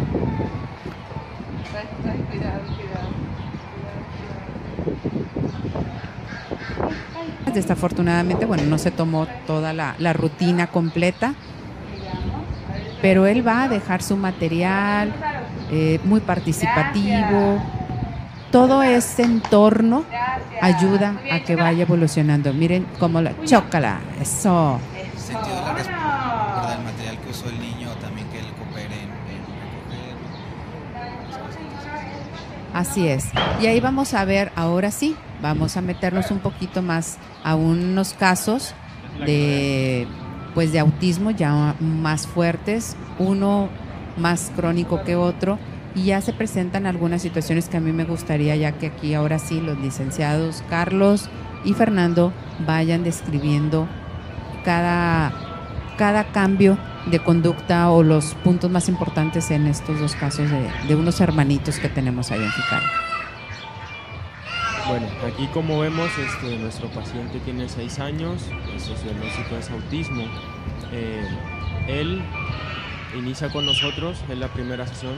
[7.54, 11.34] Desafortunadamente, bueno, no se tomó toda la, la rutina completa,
[13.02, 15.14] pero él va a dejar su material,
[15.72, 17.62] eh, muy participativo.
[18.52, 20.04] Todo ese entorno
[20.62, 22.54] ayuda a que vaya evolucionando.
[22.54, 24.80] Miren cómo la chócala, eso.
[25.18, 26.78] Sentido de la responsabilidad, ¿verdad?
[26.78, 30.16] El material que usó el niño, también que él coopere en, en recoger.
[31.30, 31.86] las cositas.
[32.76, 33.30] Así es.
[33.62, 38.14] Y ahí vamos a ver, ahora sí, vamos a meternos un poquito más a unos
[38.14, 38.76] casos
[39.26, 40.06] de
[40.54, 43.70] pues de autismo ya más fuertes, uno
[44.18, 45.58] más crónico que otro
[45.96, 49.40] y ya se presentan algunas situaciones que a mí me gustaría ya que aquí ahora
[49.40, 51.30] sí los licenciados Carlos
[51.64, 52.34] y Fernando
[52.68, 53.88] vayan describiendo
[54.66, 55.45] cada
[55.98, 60.96] cada cambio de conducta o los puntos más importantes en estos dos casos de, de
[60.96, 62.52] unos hermanitos que tenemos ahí en.
[64.88, 68.42] Bueno, aquí como vemos, este, nuestro paciente tiene 6 años,
[68.78, 70.26] su diagnóstico es autismo.
[70.92, 71.28] Eh,
[71.88, 72.22] él
[73.18, 75.16] inicia con nosotros, es la primera sesión.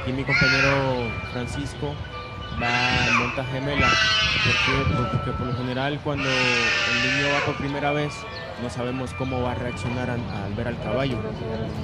[0.00, 1.94] Aquí mi compañero Francisco
[2.62, 3.88] va en monta gemela,
[4.44, 8.12] porque, porque por lo general cuando el niño va por primera vez
[8.62, 10.20] no sabemos cómo va a reaccionar al,
[10.56, 11.16] ver al caballo.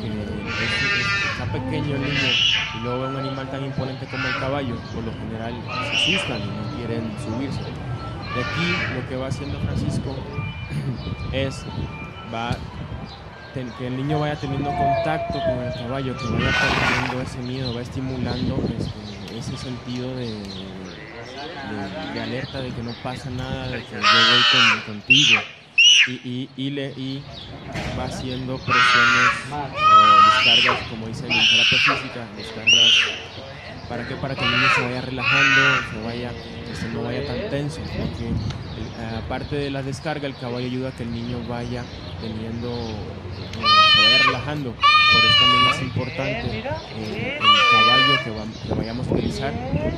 [0.03, 2.31] Eh, es- es- está pequeño el niño
[2.75, 5.55] y luego ve un animal tan imponente como el caballo, por lo general
[5.91, 7.61] se asustan y no quieren subirse.
[7.61, 10.17] De aquí lo que va haciendo Francisco
[11.33, 11.65] es
[13.79, 17.83] que el niño vaya teniendo contacto con el caballo, que vaya perdiendo ese miedo, va
[17.83, 23.93] estimulando este, ese sentido de, de- de alerta de que no pasa nada, de que
[23.93, 25.41] yo voy con- contigo.
[26.07, 27.23] Y, y, y le, y
[27.99, 32.93] va haciendo presiones o descargas, como dicen en terapia física, descargas
[33.89, 34.17] ¿Para qué?
[34.17, 37.81] Para que el niño se vaya relajando, se vaya, que no vaya tan tenso.
[37.81, 38.33] Porque
[39.05, 41.83] aparte de la descarga, el caballo ayuda a que el niño vaya
[42.21, 43.65] teniendo, eh,
[43.95, 44.75] se vaya relajando.
[44.75, 46.59] Por eso también es importante
[46.97, 49.53] eh, el caballo que, va- que vayamos a utilizar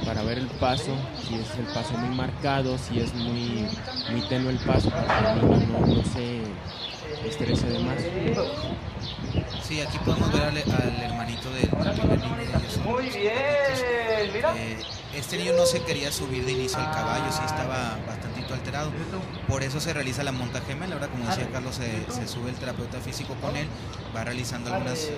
[0.05, 0.95] para ver el paso,
[1.27, 3.67] si es el paso muy marcado, si es muy,
[4.11, 6.43] muy tenue el paso, para que el niño no, no se
[7.27, 7.97] estrese de más.
[9.63, 12.37] Sí, aquí podemos ver al, al hermanito del primer niño.
[12.85, 14.55] Muy bien, mira.
[14.57, 14.79] Eh,
[15.17, 18.91] este niño no se quería subir de inicio al caballo, sí estaba bastantito alterado.
[19.49, 20.95] Por eso se realiza la monta gemela.
[20.95, 23.67] Ahora, como decía Carlos, se, sube el terapeuta físico con él,
[24.15, 25.09] va realizando algunas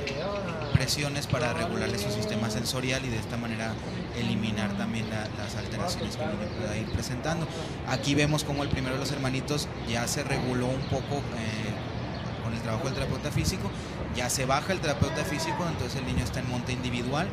[0.72, 3.74] presiones para regularle su sistema sensorial y de esta manera
[4.16, 7.46] eliminar también la- las alteraciones que el niño pueda ir presentando.
[7.88, 12.54] Aquí vemos como el primero de los hermanitos ya se reguló un poco eh, con
[12.54, 13.70] el trabajo del terapeuta físico,
[14.14, 17.28] ya se baja el terapeuta físico, entonces el niño está en monta individual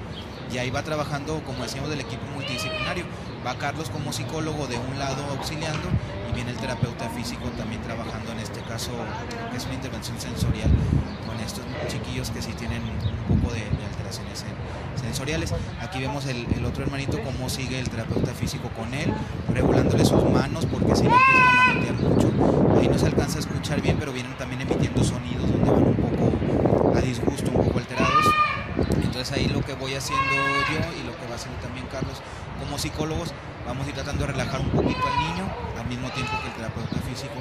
[0.51, 3.05] y ahí va trabajando, como decíamos, del equipo multidisciplinario.
[3.45, 5.87] Va Carlos como psicólogo de un lado auxiliando
[6.29, 8.91] y viene el terapeuta físico también trabajando en este caso,
[9.51, 10.69] que es una intervención sensorial
[11.27, 12.81] con estos chiquillos que sí tienen
[13.29, 15.53] un poco de, alteraciones en- sensoriales.
[15.81, 19.13] Aquí vemos el, otro hermanito cómo sigue el terapeuta físico con él,
[19.53, 22.79] regulándole sus manos porque si no empiezan a manotear mucho.
[22.79, 25.95] Ahí no se alcanza a escuchar bien, pero vienen también emitiendo sonidos donde van un
[25.95, 28.25] poco a disgusto, un poco alterados.
[29.03, 30.33] Entonces ahí lo que voy haciendo
[30.73, 32.17] yo y lo que va haciendo también Carlos
[32.59, 33.31] como psicólogos,
[33.67, 35.45] vamos a ir tratando de relajar un poquito al niño,
[35.77, 37.35] al mismo tiempo que el terapeuta físico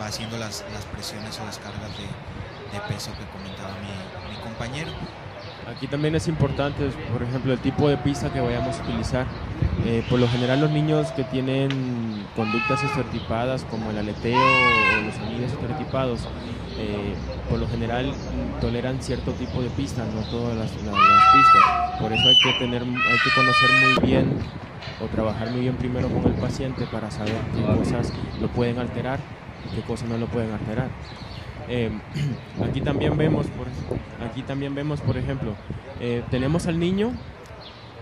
[0.00, 2.02] va haciendo las, las presiones o descargas de,
[2.74, 3.94] de peso que comentaba mi,
[4.34, 4.90] mi compañero.
[5.70, 9.26] Aquí también es importante, por ejemplo, el tipo de pista que vayamos a utilizar.
[9.86, 11.68] Eh, por lo general los niños que tienen
[12.34, 16.20] conductas estereotipadas como el aleteo o los sonidos estereotipados,
[16.78, 17.14] eh,
[17.50, 18.12] por lo general
[18.60, 22.00] toleran cierto tipo de pistas, no todas las, la- las pistas.
[22.00, 24.26] Por eso hay que, tener, hay que conocer muy bien
[25.02, 29.18] o trabajar muy bien primero con el paciente para saber qué cosas lo pueden alterar
[29.70, 30.88] y qué cosas no lo pueden alterar.
[31.68, 31.90] Eh,
[32.64, 33.66] aquí también vemos, por,
[34.26, 35.54] aquí también vemos, por ejemplo,
[36.00, 37.12] eh, tenemos al niño.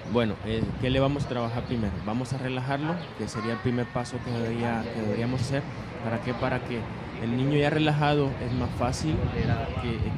[0.05, 2.01] Bueno, eh, ¿qué le vamos a trabajar primero?
[2.05, 5.63] Vamos a relajarlo, que sería el primer paso que, debería- que deberíamos hacer.
[6.03, 6.35] ¿Para qué?
[6.35, 6.89] Para que
[7.21, 9.17] el niño ya relajado es más fácil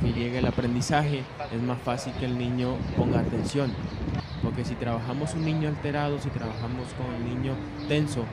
[0.01, 3.77] que, llegue el aprendizaje, es más fácil que el niño ponga atención.
[4.43, 7.55] Porque si trabajamos un niño alterado, si trabajamos con el niño
[7.87, 8.25] tenso,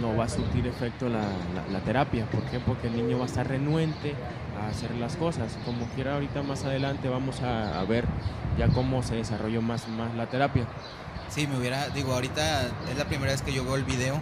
[0.00, 2.26] no va a surtir efecto la- la terapia.
[2.26, 2.60] ¿Por qué?
[2.60, 4.14] Porque el niño va a estar renuente
[4.64, 5.56] a hacer las cosas.
[5.64, 8.04] Como quiera, ahorita más adelante vamos a, a ver
[8.58, 10.66] ya cómo se desarrolló más, más la terapia.
[11.28, 14.20] Sí, me hubiera, digo, ahorita es la primera vez que yo veo el video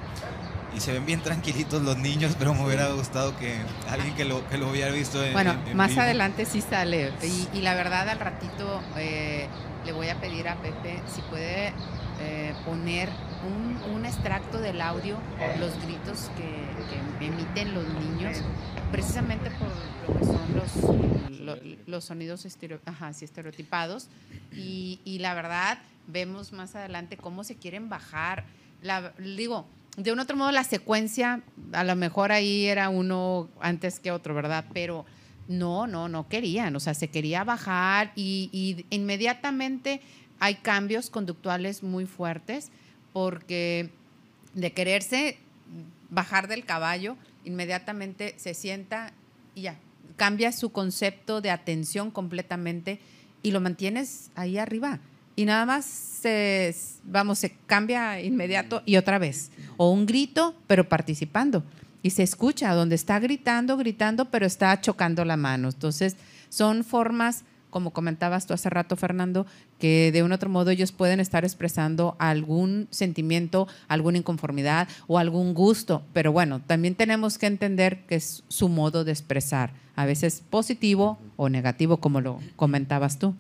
[0.77, 3.57] y se ven bien tranquilitos los niños, pero me hubiera gustado que
[3.89, 6.03] alguien que lo, que lo hubiera visto en Bueno, en- en más vivo.
[6.03, 7.13] adelante sí sale.
[7.23, 9.47] Y, y la verdad, al ratito eh,
[9.87, 11.73] le voy a pedir a Pepe si puede
[12.21, 13.09] eh, poner
[13.47, 15.19] un, un extracto del audio,
[15.59, 16.67] los gritos que,
[17.19, 18.39] que emiten los niños,
[18.91, 24.09] precisamente por lo que son los, lo- los sonidos estereo- ajá, sí, estereotipados.
[24.53, 28.45] Y, y la verdad, vemos más adelante cómo se quieren bajar.
[28.83, 34.01] La, digo, de un otro modo, la secuencia, a lo mejor ahí era uno antes
[34.01, 34.65] que otro, ¿verdad?
[34.73, 35.05] Pero
[35.49, 36.75] no, no, no querían.
[36.77, 40.01] O sea, se quería bajar y, y inmediatamente
[40.39, 42.71] hay cambios conductuales muy fuertes
[43.13, 43.91] porque
[44.55, 45.39] de quererse
[46.11, 49.13] bajar del caballo, inmediatamente se sienta
[49.55, 49.79] y ya,
[50.17, 53.01] cambia su concepto de atención completamente
[53.43, 54.99] y lo mantienes ahí arriba.
[55.37, 59.51] Y nada más se, vamos, cambia inmediato y otra vez.
[59.77, 61.63] O un grito, pero participando.
[62.03, 65.69] Y se escucha donde está gritando, gritando, pero está chocando la mano.
[65.69, 66.17] Entonces,
[66.49, 67.45] son formas,
[67.77, 69.45] como comentabas tú hace rato, Fernando,
[69.79, 75.53] que de un otro modo ellos pueden estar expresando algún sentimiento, alguna inconformidad o algún
[75.53, 76.03] gusto.
[76.15, 81.19] Pero bueno, también tenemos que entender que es su modo de expresar, a veces positivo
[81.37, 83.35] o negativo, como lo comentabas tú.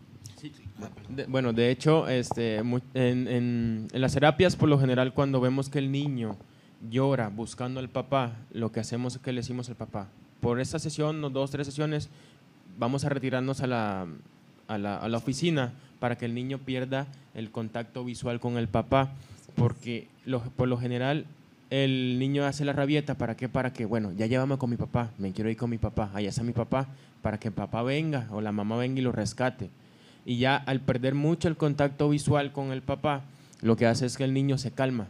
[1.28, 2.56] Bueno, de hecho, este,
[2.92, 6.36] en, las terapias, por lo general, cuando vemos que el niño
[6.90, 10.08] llora buscando al papá, lo que hacemos es que le decimos al papá,
[10.42, 12.10] por esta sesión, dos, tres sesiones,
[12.78, 14.06] vamos a retirarnos a la,
[14.68, 18.68] a la, a la oficina para que el niño pierda el contacto visual con el
[18.68, 19.12] papá,
[19.54, 20.08] porque
[20.56, 21.26] por lo general
[21.70, 23.48] el niño hace la rabieta, ¿para qué?
[23.48, 26.28] Para que, bueno, ya llévame con mi papá, me quiero ir con mi papá, allá
[26.28, 26.88] está mi papá,
[27.22, 29.70] para que el papá venga o la mamá venga y lo rescate.
[30.24, 33.22] Y ya al perder mucho el contacto visual con el papá,
[33.62, 35.08] lo que hace es que el niño se calma.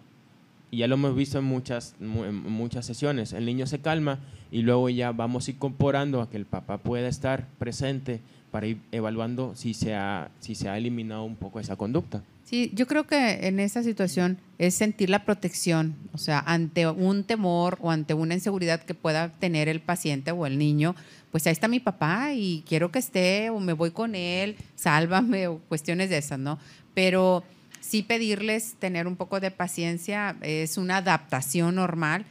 [0.77, 3.33] Ya lo hemos visto en muchas, muchas sesiones.
[3.33, 7.49] El niño se calma y luego ya vamos incorporando a que el papá pueda estar
[7.59, 12.23] presente para ir evaluando si se ha, si se ha eliminado un poco esa conducta.
[12.45, 17.25] Sí, yo creo que en esa situación es sentir la protección, o sea, ante un
[17.25, 20.95] temor o ante una inseguridad que pueda tener el paciente o el niño,
[21.33, 25.49] pues ahí está mi papá y quiero que esté o me voy con él, sálvame
[25.49, 26.59] o cuestiones de esas, ¿no?
[26.95, 27.43] Pero
[27.87, 32.27] sí pedirles tener un poco de paciencia, es una adaptación normal,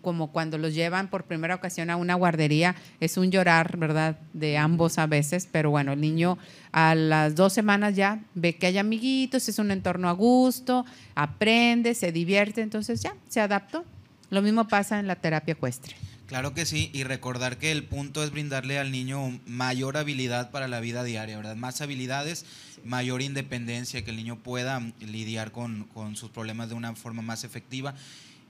[0.00, 4.16] como cuando los llevan por primera ocasión a una guardería, es un llorar, ¿verdad?
[4.32, 6.38] De ambos a veces, pero bueno, el niño
[6.70, 11.94] a las dos semanas ya ve que hay amiguitos, es un entorno a gusto, aprende,
[11.94, 13.84] se divierte, entonces ya, se adaptó.
[14.30, 15.96] Lo mismo pasa en la terapia ecuestre.
[16.26, 20.66] Claro que sí, y recordar que el punto es brindarle al niño mayor habilidad para
[20.66, 21.54] la vida diaria, ¿verdad?
[21.54, 22.44] Más habilidades,
[22.86, 27.94] mayor independencia, que el niño pueda lidiar con, sus problemas de una forma más efectiva.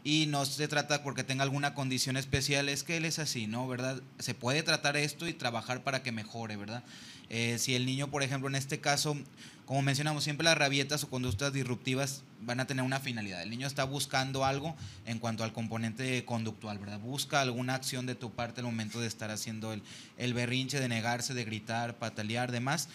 [0.05, 3.66] y no se trata porque tenga alguna condición especial, es que él es así, ¿no?
[3.66, 4.01] ¿Verdad?
[4.20, 6.85] Se puede tratar esto y trabajar para que mejore, ¿verdad?
[7.29, 9.16] Eh, si el niño, por ejemplo, en este caso,
[9.64, 13.42] como mencionamos, siempre las rabietas o conductas disruptivas van a tener una finalidad.
[13.42, 17.01] El niño está buscando algo en cuanto al componente conductual, ¿verdad?
[17.01, 19.83] Busca alguna acción de tu parte al momento de estar haciendo el,
[20.18, 22.88] el berrinche, de negarse, de gritar, patalear, demás.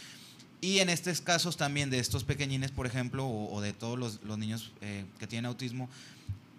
[0.62, 4.24] Y en estos casos también de estos pequeñines, por ejemplo, o, o de todos los,
[4.24, 5.90] los niños eh, que tienen autismo,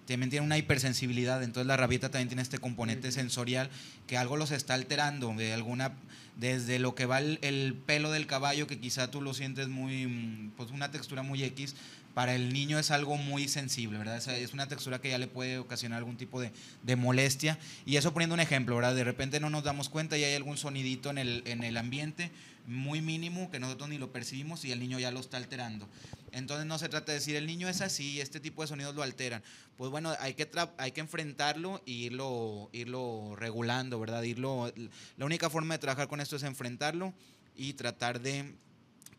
[0.07, 3.71] también tienen una hipersensibilidad, entonces la rabieta también tiene este componente sensorial
[4.07, 5.93] que algo los está alterando, de alguna,
[6.37, 10.07] desde lo que va el, el pelo del caballo, que quizá tú lo sientes muy,
[10.07, 11.77] mm, pues una textura muy X,
[12.15, 14.17] para el niño es algo muy sensible, ¿verdad?
[14.17, 17.59] Es, una textura que ya le puede ocasionar algún tipo de, molestia.
[17.87, 18.95] Y eso poniendo un ejemplo, ¿verdad?
[18.95, 22.31] De repente no nos damos cuenta y hay algún sonidito en el, en el ambiente
[22.67, 25.89] muy mínimo que nosotros ni lo percibimos y el niño ya lo está alterando.
[26.33, 29.03] Entonces no se trata de decir el niño es así, este tipo de sonidos lo
[29.03, 29.43] alteran.
[29.77, 30.49] Pues bueno, hay que,
[30.79, 34.23] hay que enfrentarlo e irlo, irlo regulando, ¿verdad?
[34.23, 34.73] Irlo,
[35.17, 37.13] la única forma de trabajar con esto es enfrentarlo
[37.57, 38.55] y tratar de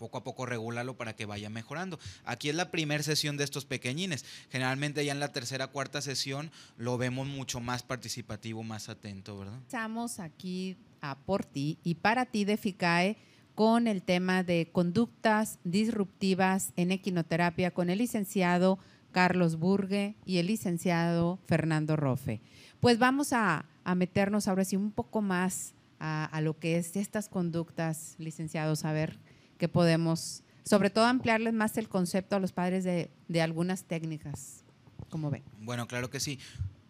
[0.04, 1.98] poco a poco regularlo para que vaya mejorando.
[2.26, 4.26] Aquí es la primera sesión de estos pequeñines.
[4.50, 9.60] Generalmente ya en la tercera, cuarta sesión lo vemos mucho más participativo, más atento, ¿verdad?
[9.62, 13.16] Estamos aquí a por ti y para ti de FICAE
[13.56, 18.80] con el tema de conductas disruptivas en equinoterapia con el licenciado
[19.14, 22.42] Carlos Burgue y el licenciado Fernando Rofe.
[22.82, 26.98] Pues vamos a, a meternos ahora sí un poco más a, a, lo que es
[26.98, 29.18] estas conductas, licenciados, a ver
[29.64, 34.66] qué podemos, sobre todo ampliarles más el concepto a los padres de, de algunas técnicas,
[35.10, 35.42] como ven.
[35.62, 36.38] Bueno, claro que sí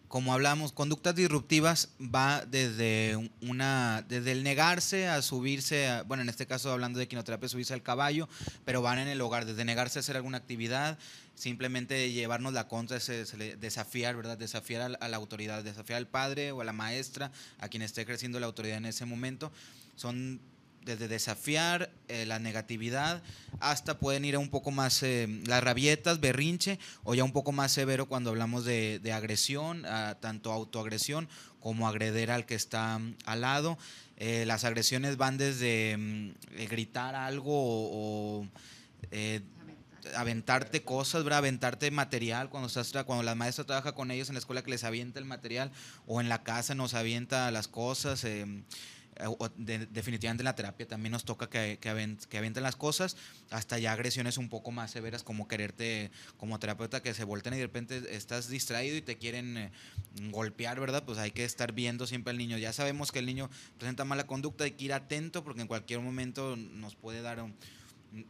[0.08, 6.28] como hablamos, conductas disruptivas va desde una, desde el negarse a subirse, a, bueno, en
[6.28, 8.28] este caso hablando de quinoterapia, subirse al caballo,
[8.64, 10.98] pero van en el hogar, desde negarse a hacer alguna actividad,
[11.34, 14.38] simplemente llevarnos la contra, se, se desafiar, ¿verdad?
[14.38, 18.02] Desafiar a, a, la autoridad, desafiar al padre o a la maestra, a quien esté
[18.02, 19.50] ejerciendo la autoridad en ese momento.
[19.96, 20.40] Son
[20.84, 23.22] desde desafiar eh, la negatividad
[23.60, 27.52] hasta pueden ir a un poco más eh, las rabietas, berrinche o ya un poco
[27.52, 31.28] más severo cuando hablamos de, de agresión, a, tanto autoagresión
[31.60, 33.78] como agreder al que está um, al lado.
[34.16, 36.34] Eh, las agresiones van desde um,
[36.68, 38.46] gritar algo o, o
[40.16, 41.38] aventarte cosas, ¿verdad?
[41.38, 44.84] aventarte material cuando estás cuando la maestra trabaja con ellos en la escuela que les
[44.84, 45.70] avienta el material
[46.06, 48.24] o en la casa nos avienta las cosas.
[48.24, 48.44] Eh,
[49.56, 53.16] de, definitivamente en la terapia también nos toca que, que, avent, que, las cosas,
[53.50, 57.58] hasta ya agresiones un poco más severas como quererte, como terapeuta, que se volten y
[57.58, 59.72] de repente estás distraído y te quieren eh,
[60.30, 61.04] golpear, ¿verdad?
[61.04, 62.58] Pues hay que estar viendo siempre al niño.
[62.58, 66.00] Ya sabemos que el niño presenta mala conducta, hay que ir atento porque en cualquier
[66.00, 67.54] momento nos puede dar un,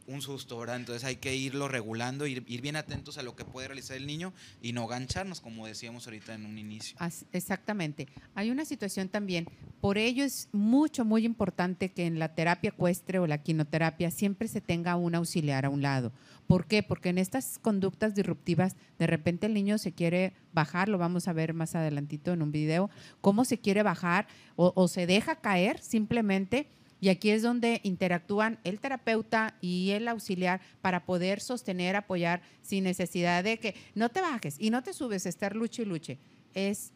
[0.07, 0.77] un susto, ¿verdad?
[0.77, 4.07] Entonces hay que irlo regulando, ir, ir, bien atentos a lo que puede realizar el
[4.07, 6.97] niño y no gancharnos, como decíamos ahorita en un inicio.
[7.31, 8.07] Exactamente.
[8.33, 9.47] Hay una situación también,
[9.81, 14.47] por ello es mucho, muy importante que en la terapia ecuestre o la quinoterapia siempre
[14.47, 16.11] se tenga un auxiliar a un lado.
[16.47, 16.83] ¿Por qué?
[16.83, 21.33] Porque en estas conductas disruptivas, de repente el niño se quiere bajar, lo vamos a
[21.33, 22.89] ver más adelantito en un video,
[23.21, 26.67] cómo se quiere bajar o, o se deja caer simplemente
[26.99, 32.83] y aquí es donde interactúan el terapeuta y el auxiliar para poder sostener, apoyar sin
[32.83, 36.19] necesidad de que no te bajes y no te subes, estar luche y luche.
[36.53, 36.93] Es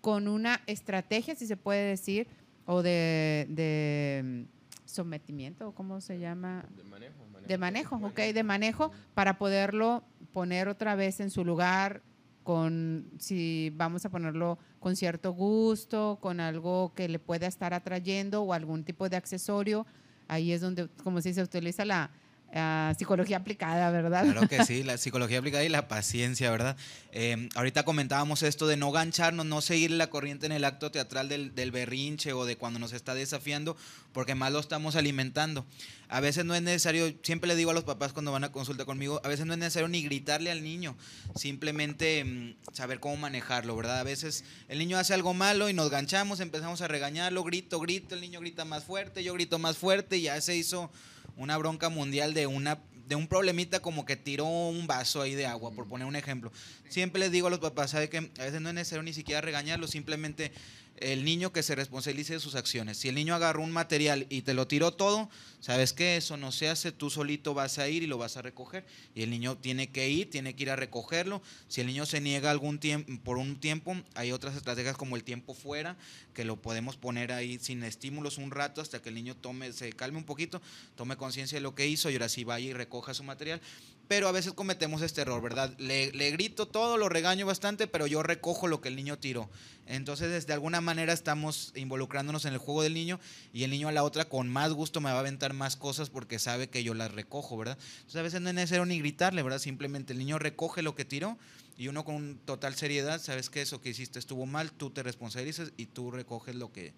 [0.00, 2.26] con una estrategia, si se puede decir,
[2.66, 4.46] o de, de
[4.84, 6.66] sometimiento, ¿cómo se llama?
[6.76, 7.24] De manejo.
[7.26, 12.02] manejo de manejo, ok, de manejo, para poderlo poner otra vez en su lugar,
[12.44, 18.42] con, si vamos a ponerlo con cierto gusto, con algo que le pueda estar atrayendo
[18.42, 19.86] o algún tipo de accesorio.
[20.28, 22.10] Ahí es donde, como si se utiliza la
[22.52, 24.24] uh, psicología aplicada, ¿verdad?
[24.24, 26.76] Claro que sí, la psicología aplicada y la paciencia, ¿verdad?
[27.12, 31.28] Eh, ahorita comentábamos esto de no gancharnos, no seguir la corriente en el acto teatral
[31.28, 33.76] del, del berrinche o de cuando nos está desafiando,
[34.12, 35.64] porque más lo estamos alimentando.
[36.08, 38.84] A veces no es necesario, siempre le digo a los papás cuando van a consulta
[38.84, 40.96] conmigo, a veces no es necesario ni gritarle al niño,
[41.34, 44.00] simplemente mmm, saber cómo manejarlo, ¿verdad?
[44.00, 48.14] A veces el niño hace algo malo y nos ganchamos, empezamos a regañarlo, grito, grito,
[48.14, 50.90] el niño grita más fuerte, yo grito más fuerte y ya se hizo
[51.36, 55.46] una bronca mundial de una de un problemita como que tiró un vaso ahí de
[55.46, 56.50] agua, por poner un ejemplo.
[56.88, 59.40] Siempre les digo a los papás, ¿sabe que a veces no es necesario ni siquiera
[59.40, 60.52] regañarlo, simplemente
[60.98, 62.98] el niño que se responsabilice de sus acciones.
[62.98, 65.28] Si el niño agarró un material y te lo tiró todo,
[65.60, 68.42] sabes que eso no se hace, tú solito vas a ir y lo vas a
[68.42, 68.84] recoger.
[69.14, 71.42] Y el niño tiene que ir, tiene que ir a recogerlo.
[71.68, 75.24] Si el niño se niega algún tiempo, por un tiempo, hay otras estrategias como el
[75.24, 75.96] tiempo fuera,
[76.32, 79.92] que lo podemos poner ahí sin estímulos un rato hasta que el niño tome, se
[79.92, 80.62] calme un poquito,
[80.96, 83.60] tome conciencia de lo que hizo y ahora sí vaya y recoja su material.
[84.08, 85.74] Pero a veces cometemos este error, ¿verdad?
[85.78, 89.48] Le, grito todo, lo regaño bastante, pero yo recojo lo que el niño tiró.
[89.86, 93.20] Entonces, de alguna manera estamos involucrándonos en el juego del niño
[93.52, 96.10] y el niño a la otra con más gusto me va a aventar más cosas
[96.10, 97.78] porque sabe que yo las recojo, ¿verdad?
[97.96, 99.58] Entonces, a veces no es necesario ni gritarle, ¿verdad?
[99.58, 101.38] Simplemente el niño recoge lo que tiró
[101.76, 105.72] y uno con total seriedad, sabes que eso que hiciste estuvo mal, tú te responsabilizas
[105.76, 106.94] y tú recoges lo que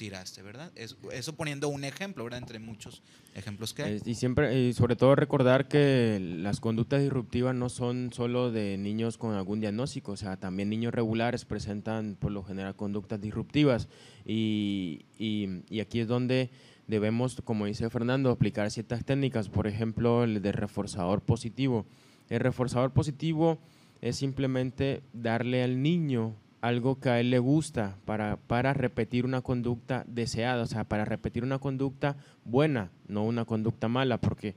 [0.00, 2.40] eso poniendo un ejemplo, ¿verdad?
[2.40, 3.02] Entre muchos
[3.34, 4.02] ejemplos que hay.
[4.04, 9.18] Y siempre, y sobre todo recordar que las conductas disruptivas no son solo de niños
[9.18, 13.88] con algún diagnóstico, o sea, también niños regulares presentan por lo general conductas disruptivas
[14.24, 16.50] y, y, y aquí es donde
[16.86, 21.86] debemos, como dice Fernando, aplicar ciertas técnicas, por ejemplo, el de reforzador positivo.
[22.28, 23.58] El reforzador positivo
[24.00, 29.40] es simplemente darle al niño algo que a él le gusta para, para repetir una
[29.40, 34.54] conducta deseada, o sea, para repetir una conducta buena, no una conducta mala, porque,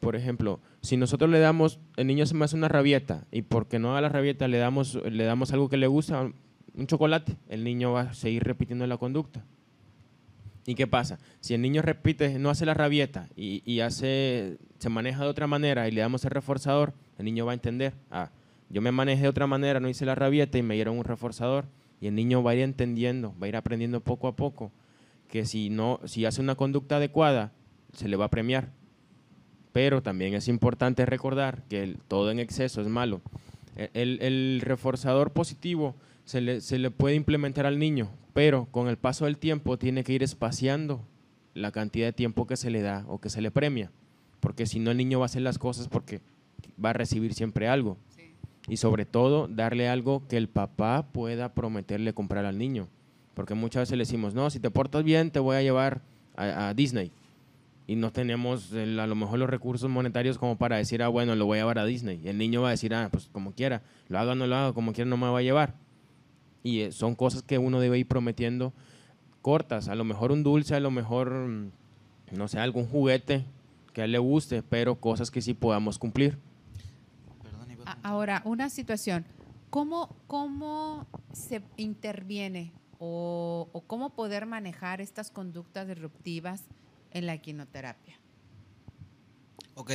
[0.00, 3.78] por ejemplo, si nosotros le damos, el niño se me hace una rabieta y porque
[3.78, 6.30] no haga la rabieta le damos, le damos algo que le gusta,
[6.74, 9.44] un chocolate, el niño va a seguir repitiendo la conducta.
[10.66, 11.20] ¿Y qué pasa?
[11.40, 15.46] Si el niño repite, no hace la rabieta y, y hace, se maneja de otra
[15.46, 18.30] manera y le damos el reforzador, el niño va a entender, ah,
[18.68, 21.66] yo me manejé de otra manera, no hice la rabieta y me dieron un reforzador.
[22.00, 24.72] Y el niño va a ir entendiendo, va a ir aprendiendo poco a poco
[25.28, 27.52] que si, no, si hace una conducta adecuada,
[27.92, 28.70] se le va a premiar.
[29.72, 33.20] Pero también es importante recordar que todo en exceso es malo.
[33.94, 35.94] El, el reforzador positivo
[36.24, 40.12] se se le puede implementar al niño, pero con el paso del tiempo tiene que
[40.12, 41.02] ir espaciando
[41.54, 43.90] la cantidad de tiempo que se le da o que se le premia.
[44.40, 46.20] Porque si no, el niño va a hacer las cosas porque
[46.82, 47.96] va a recibir siempre algo
[48.68, 52.88] y sobre todo darle algo que el papá pueda prometerle comprar al niño.
[53.34, 56.00] Porque muchas veces le decimos, no, si te portas bien te voy a llevar
[56.36, 57.12] a, Disney.
[57.86, 61.46] Y no tenemos a lo mejor los recursos monetarios como para decir, ah, bueno, lo
[61.46, 62.20] voy a llevar a Disney.
[62.24, 64.72] El niño va a decir, ah, pues como quiera, lo haga o no lo haga,
[64.72, 65.74] como quiera no me va a llevar.
[66.62, 68.72] Y eh, son cosas que uno debe ir prometiendo
[69.40, 69.88] cortas.
[69.88, 71.30] A lo mejor un dulce, a lo mejor,
[72.32, 73.44] no sé, algún juguete
[73.92, 76.38] que a él le guste, pero cosas que sí podamos cumplir.
[78.02, 79.24] Ahora, una situación,
[79.70, 86.62] ¿cómo, cómo se interviene o, cómo poder manejar estas conductas disruptivas
[87.12, 88.18] en la equinoterapia?
[89.74, 89.92] Ok,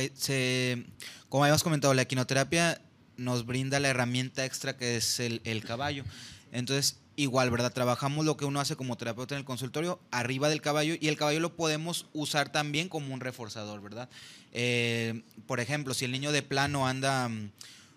[1.28, 2.80] como habíamos comentado, la equinoterapia
[3.16, 6.04] nos brinda la herramienta extra que es el, el caballo.
[6.52, 7.72] Entonces, igual, ¿verdad?
[7.72, 11.16] Trabajamos lo que uno hace como terapeuta en el consultorio arriba del caballo y el
[11.16, 14.08] caballo lo podemos usar también como un reforzador, ¿verdad?
[14.52, 17.30] Eh, por ejemplo, si el niño de plano anda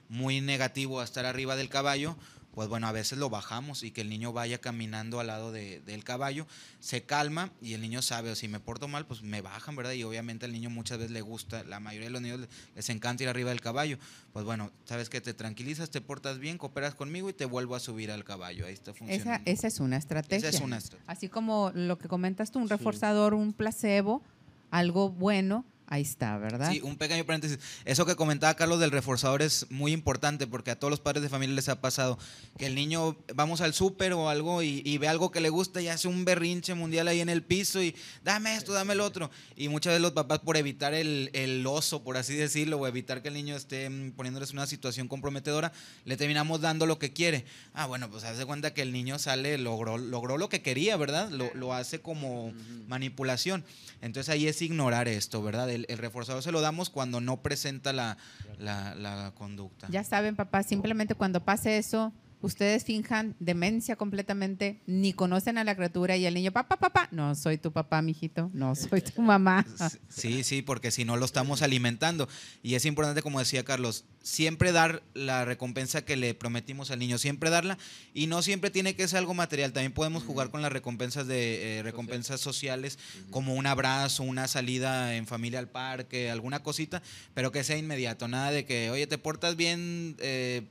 [0.10, 2.16] muy negativo a estar arriba del caballo,
[2.56, 5.82] pues bueno, a veces lo bajamos y que el niño vaya caminando al lado de,
[5.82, 6.48] del caballo,
[6.80, 9.92] se calma y el niño sabe, o si me porto mal, pues me bajan, ¿verdad?
[9.92, 13.24] Y obviamente al niño muchas veces le gusta, la mayoría de los niños les encanta
[13.24, 13.98] ir arriba del caballo.
[14.32, 17.82] Pues bueno, sabes que te tranquilizas, te portas bien, cooperas conmigo y te vuelvo a
[17.82, 18.66] subir al caballo.
[18.66, 19.34] Ahí está funcionando.
[19.34, 20.48] Esa, esa es una estrategia.
[20.48, 21.12] Esa es una estrategia.
[21.12, 24.24] Así como lo que comentas tú, un reforzador, un placebo,
[24.72, 26.72] algo bueno Ahí está, ¿verdad?
[26.72, 27.60] Sí, un pequeño paréntesis.
[27.86, 31.30] Eso que comentaba Carlos del reforzador es muy importante porque a todos los padres de
[31.30, 32.18] familia les ha pasado
[32.58, 35.82] que el niño vamos al súper o algo y, y, ve algo que le gusta
[35.82, 39.30] y hace un berrinche mundial ahí en el piso y dame esto, dame el otro.
[39.56, 43.22] Y muchas veces los papás por evitar el, el oso, por así decirlo, o evitar
[43.22, 45.72] que el niño esté poniéndoles una situación comprometedora,
[46.04, 47.46] le terminamos dando lo que quiere.
[47.74, 51.30] Ah, bueno, pues hace cuenta que el niño sale, logró, logró lo que quería, ¿verdad?
[51.30, 52.54] Lo, lo hace como
[52.88, 53.64] manipulación.
[54.02, 55.70] Entonces ahí es ignorar esto, ¿verdad?
[55.76, 58.18] El, el, reforzador se lo damos cuando no presenta la,
[58.58, 59.88] la, la, conducta.
[59.90, 65.76] Ya saben, papá, simplemente cuando pase eso, ustedes finjan demencia completamente, ni conocen a la
[65.76, 69.66] criatura y el niño, papá, papá, no soy tu papá, mijito, no soy tu mamá.
[70.10, 72.30] Sí, sí, porque si no lo estamos alimentando.
[72.64, 77.18] Y es importante, como decía Carlos, siempre dar la recompensa que le prometimos al niño,
[77.18, 77.78] siempre darla.
[78.14, 81.80] Y no siempre tiene que ser algo material, también podemos jugar con las recompensas de
[81.80, 82.98] eh, recompensas sociales,
[83.30, 87.02] como un abrazo, una salida en familia al parque, alguna cosita,
[87.34, 90.16] pero que sea inmediato, nada de que, oye, te portas bien.
[90.20, 90.64] Eh,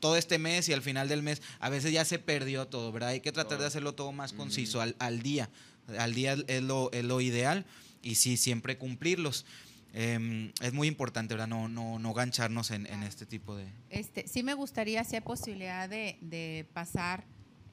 [0.00, 3.10] todo este mes y al final del mes, a veces ya se perdió todo, ¿verdad?
[3.10, 5.50] Hay que tratar de hacerlo todo más conciso, al, al día.
[5.98, 7.66] Al día es lo, es lo ideal
[8.02, 9.44] y sí, siempre cumplirlos.
[9.92, 11.48] Eh, es muy importante, ¿verdad?
[11.48, 13.66] No, no, no gancharnos en, en, este tipo de...
[13.90, 17.24] Este, sí me gustaría, si hay posibilidad de, de pasar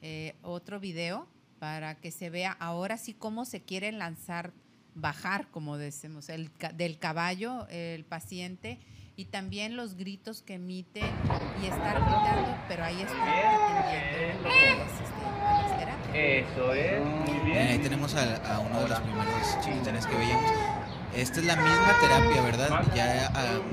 [0.02, 4.52] eh, otro video para que se vea ahora sí cómo se quiere lanzar,
[4.94, 8.78] bajar, como decimos, el, del caballo, el paciente
[9.18, 11.00] y también los gritos que emite
[11.60, 13.16] y estar gritando, pero ahí está
[13.82, 14.48] atendiendo
[16.14, 17.66] Eso es, muy bien.
[17.66, 20.52] Ahí tenemos a, a uno de los primeros chiquitines que veíamos.
[21.16, 22.84] Esta es la misma terapia, ¿verdad?
[22.94, 23.32] Ya a,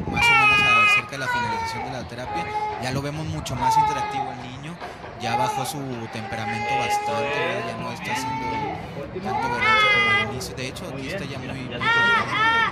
[0.10, 2.46] más o menos a cerca de la finalización de la terapia,
[2.82, 4.76] ya lo vemos mucho más interactivo el niño,
[5.22, 5.78] ya bajó su
[6.12, 7.68] temperamento bastante, ¿verdad?
[7.68, 10.56] ya no está haciendo tanto berrinche como al inicio.
[10.56, 11.50] De hecho, aquí está ya muy...
[11.50, 12.65] muy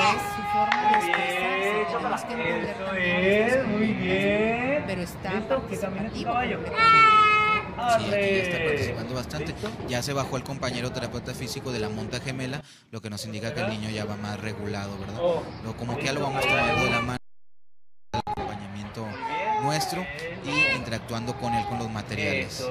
[0.00, 1.70] es su forma de expresarse.
[1.70, 4.84] Que Eso también es, muy bien.
[4.86, 6.32] Pero está participativo.
[7.98, 9.54] Sí, aquí ya está participando bastante.
[9.88, 13.54] Ya se bajó el compañero terapeuta físico de la monta gemela, lo que nos indica
[13.54, 15.18] que el niño ya va más regulado, ¿verdad?
[15.20, 15.42] Oh.
[15.64, 17.18] Lo, como que ya lo vamos tomando de la mano,
[18.12, 19.06] el acompañamiento
[19.62, 20.04] nuestro
[20.44, 22.66] y interactuando con él con los materiales.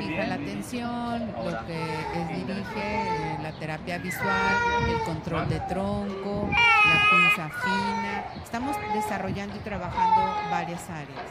[0.00, 1.78] Fija la atención, lo que
[2.14, 4.56] es dirige, eh, la terapia visual,
[4.88, 8.24] el control de tronco, la pinza fina.
[8.42, 11.26] Estamos desarrollando y trabajando varias áreas.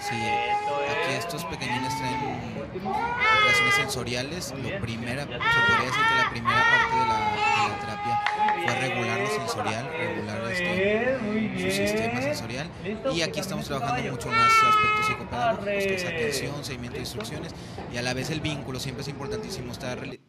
[0.00, 4.52] Sí, aquí estos pequeñines traen operaciones sensoriales.
[4.52, 8.23] Lo primera, se podría decir que la primera parte de la, de la terapia
[8.64, 11.70] fue regular lo sensorial, regular Es, muy bien.
[11.70, 12.68] su sistema sensorial.
[13.14, 17.52] Y aquí estamos trabajando mucho más aspectos psicopedagógicos, que es atención, seguimiento de instrucciones
[17.92, 18.78] y a la vez el vínculo.
[18.80, 20.20] Siempre es importantísimo estar reali-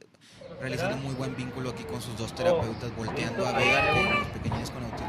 [0.62, 3.84] realizando un muy buen vínculo aquí con sus dos terapeutas, volteando a ver
[4.20, 5.06] los pequeñines con autismo.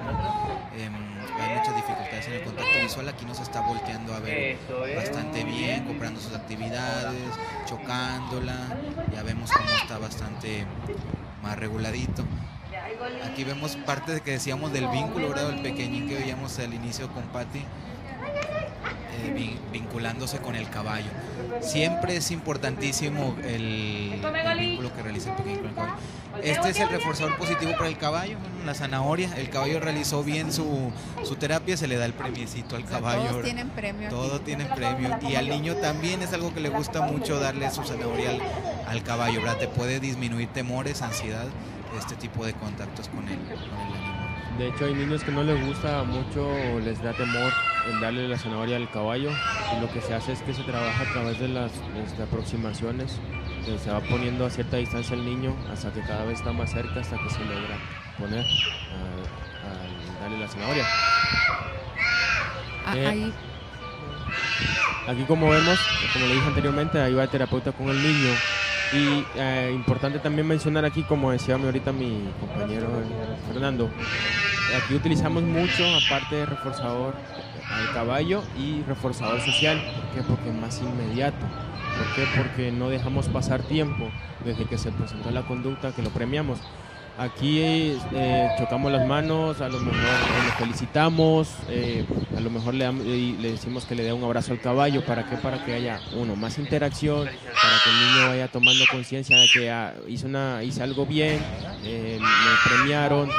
[0.76, 0.94] em,
[1.40, 3.08] hay muchas dificultades en el contacto visual.
[3.08, 4.58] Aquí nos está volteando a ver
[4.96, 7.32] bastante bien, comprando sus actividades,
[7.66, 8.56] chocándola.
[9.14, 10.64] Ya vemos cómo está bastante
[11.42, 12.24] más reguladito.
[13.24, 15.50] Aquí vemos parte de que decíamos del vínculo, ¿verdad?
[15.50, 21.10] El pequeñín que veíamos al inicio con Patty, eh, vin- vinculándose con el caballo.
[21.60, 25.94] Siempre es importantísimo el, el vínculo que realiza el pequeñín con el caballo.
[26.42, 29.34] Este es el reforzador positivo para el caballo, la zanahoria.
[29.38, 30.92] El caballo realizó bien su,
[31.24, 33.28] su terapia, se le da el premiecito al O sea, caballo.
[33.30, 34.08] todos tienen premio.
[34.10, 35.18] Todo tiene premio.
[35.22, 38.40] Y al niño también es algo que le gusta mucho darle su zanahoria al,
[38.86, 39.56] al caballo, ¿verdad?
[39.56, 41.46] Te puede disminuir temores, ansiedad,
[41.98, 44.58] este tipo de contactos con el, con el animal.
[44.58, 47.52] De hecho, hay niños que no les gusta mucho o les da temor
[47.92, 49.30] el darle la zanahoria al caballo
[49.76, 51.70] y lo que se hace es que se trabaja a través de las
[52.04, 53.18] este, aproximaciones.
[53.66, 56.70] que se va poniendo a cierta distancia el niño hasta que cada vez está más
[56.70, 57.76] cerca hasta que se logra
[58.18, 60.84] poner al- al darle la zanahoria.
[62.86, 63.34] Ah, Eh, ahí
[65.08, 65.78] Aquí como vemos,
[66.12, 68.30] como le dije anteriormente, ahí va el terapeuta con el niño.
[68.92, 73.90] Y eh, importante también mencionar aquí, como decía ahorita mi compañero eh, Fernando,
[74.76, 77.14] aquí utilizamos mucho, aparte de reforzador
[77.68, 79.82] al caballo y reforzador social.
[79.82, 80.22] ¿Por qué?
[80.22, 81.44] Porque es más inmediato.
[81.98, 82.28] ¿Por qué?
[82.36, 84.08] Porque no dejamos pasar tiempo
[84.44, 86.60] desde que se presentó la conducta que lo premiamos.
[87.18, 92.04] Aquí eh, chocamos las manos, a lo mejor eh, lo felicitamos, eh,
[92.36, 95.02] a lo mejor le, le- decimos que le dé un abrazo al caballo.
[95.02, 95.36] ¿Para qué?
[95.36, 99.70] Para que haya, uno, más interacción, para que el niño vaya tomando conciencia de que
[99.70, 101.40] ah, hizo una, hice algo bien,
[101.84, 103.32] eh, me premiaron, eh,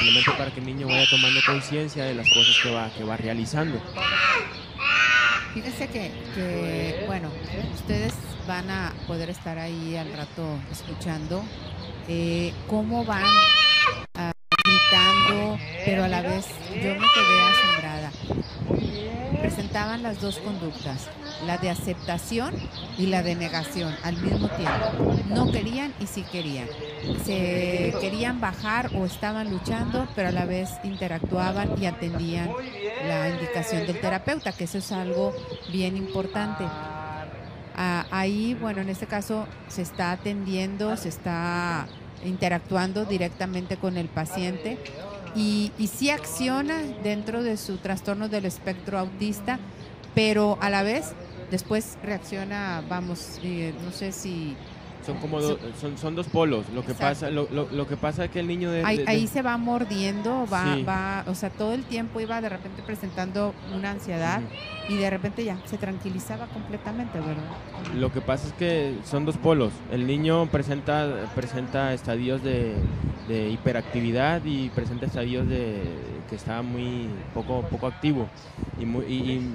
[0.00, 3.16] simplemente para que el niño vaya tomando conciencia de las cosas que va, que va
[3.16, 3.80] realizando.
[5.54, 7.28] Fíjense que, bueno,
[7.74, 8.14] ustedes
[8.48, 11.44] van a poder estar ahí al rato escuchando
[12.08, 13.24] eh, cómo van
[14.14, 14.32] ah,
[14.64, 18.10] gritando, pero a la vez yo me quedé asombrada.
[19.40, 21.08] Presentaban las dos conductas,
[21.46, 22.54] la de aceptación
[22.98, 25.16] y la de negación al mismo tiempo.
[25.28, 26.68] No querían y sí querían.
[27.24, 32.50] Se querían bajar o estaban luchando, pero a la vez interactuaban y atendían
[33.06, 35.34] la indicación del terapeuta, que eso es algo
[35.72, 36.64] bien importante.
[37.76, 41.86] Ah, ahí, bueno, en este caso se está atendiendo, se está
[42.24, 44.78] interactuando directamente con el paciente
[45.34, 49.58] y, y sí acciona dentro de su trastorno del espectro autista,
[50.14, 51.12] pero a la vez
[51.50, 54.56] después reacciona, vamos, eh, no sé si
[55.04, 56.66] Son como do- son, son dos polos.
[56.74, 57.20] Lo que Exacto.
[57.26, 59.26] pasa, lo, lo- lo que pasa es que el niño de, ahí, de- de- ahí
[59.26, 60.82] se va mordiendo, va, Sí.
[60.84, 64.94] va, o sea, todo el tiempo iba de repente presentando una ansiedad Ujú.
[64.94, 67.34] y de repente ya se tranquilizaba completamente, ¿verdad?
[67.96, 69.72] Lo que pasa es que son dos polos.
[69.90, 72.74] El niño presenta, presenta estadios de,
[73.28, 75.82] de hiperactividad y presenta estadios de
[76.30, 78.28] que está muy poco, poco activo.
[78.80, 79.50] Y, muy- y- y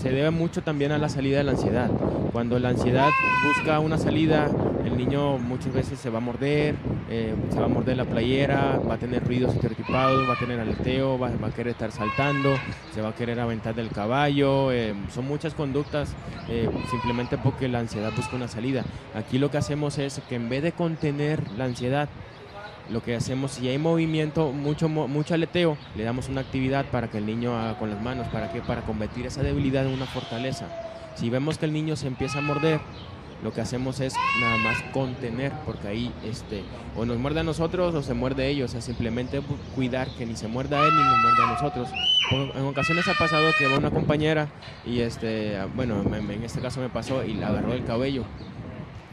[0.00, 1.90] se debe mucho también a la salida de la ansiedad.
[2.32, 3.10] Cuando la ansiedad
[3.44, 4.48] busca una salida,
[4.84, 6.74] el niño muchas veces se va a morder,
[7.10, 10.58] eh, se va a morder la playera, va a tener ruidos estereotipados, va a tener
[10.58, 12.54] aleteo, va, va a querer estar saltando,
[12.94, 14.72] se va a querer aventar del caballo.
[14.72, 16.14] eh, son muchas conductas
[16.48, 18.84] eh, simplemente porque la ansiedad busca una salida.
[19.14, 22.08] Aquí lo que hacemos es que en vez de contener la ansiedad,
[22.90, 27.18] lo que hacemos, si hay movimiento, mucho, mucho aleteo, le damos una actividad para que
[27.18, 28.28] el niño haga con las manos.
[28.28, 28.60] ¿Para qué?
[28.60, 30.66] Para convertir esa debilidad en una fortaleza.
[31.14, 32.80] Si vemos que el niño se empieza a morder,
[33.42, 36.62] lo que hacemos es nada más contener, porque ahí este,
[36.96, 39.40] o nos muerde a nosotros o se muerde a ellos, o sea, simplemente
[39.74, 41.88] cuidar que ni se muerda a él ni nos muerda a nosotros.
[42.54, 44.48] En ocasiones ha pasado que va una compañera
[44.84, 48.24] y, este, bueno, en este caso me pasó y la agarró del cabello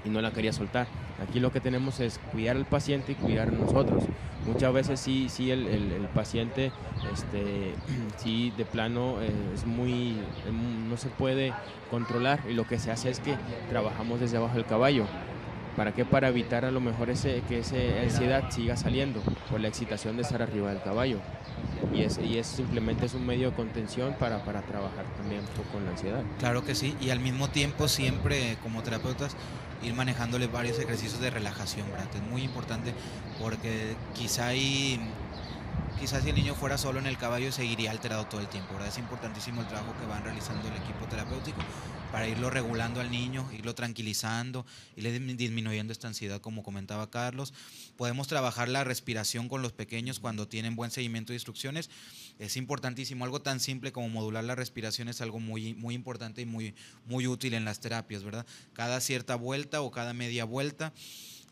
[0.05, 0.87] y no la quería soltar.
[1.21, 4.03] Aquí lo que tenemos es cuidar al paciente y cuidar a nosotros.
[4.45, 6.71] Muchas veces sí, sí el, el- el paciente,
[7.13, 7.73] este,
[8.17, 10.51] sí de plano eh, es muy, eh,
[10.89, 11.53] no se puede
[11.91, 13.35] controlar y lo que se hace es que
[13.69, 15.05] trabajamos desde abajo del caballo.
[15.75, 16.05] ¿Para qué?
[16.05, 19.21] Para evitar a lo mejor ese, que esa ansiedad siga saliendo
[19.51, 21.19] por la excitación de estar arriba del caballo.
[21.93, 25.41] Y es, y es simplemente es un medio de contención para, para trabajar también
[25.71, 26.23] con la ansiedad.
[26.39, 29.35] Claro que sí, y al mismo tiempo siempre como terapeutas
[29.83, 31.87] ir manejándole varios ejercicios de relajación.
[32.13, 32.93] Es muy importante
[33.39, 34.99] porque quizá ahí,
[35.99, 38.89] quizás si el niño fuera solo en el caballo seguiría alterado todo el tiempo, ¿verdad?
[38.89, 41.59] Es importantísimo el trabajo que van realizando el equipo terapéutico
[42.11, 44.65] para irlo regulando al niño, irlo tranquilizando,
[44.95, 47.53] irle dismi- disminuyendo esta ansiedad como comentaba Carlos.
[47.97, 51.89] Podemos trabajar la respiración con los pequeños cuando tienen buen seguimiento de instrucciones.
[52.39, 56.45] Es importantísimo, algo tan simple como modular la respiración es algo muy, muy importante y
[56.45, 56.75] muy,
[57.05, 58.45] muy útil en las terapias, ¿verdad?
[58.73, 60.93] Cada cierta vuelta o cada media vuelta,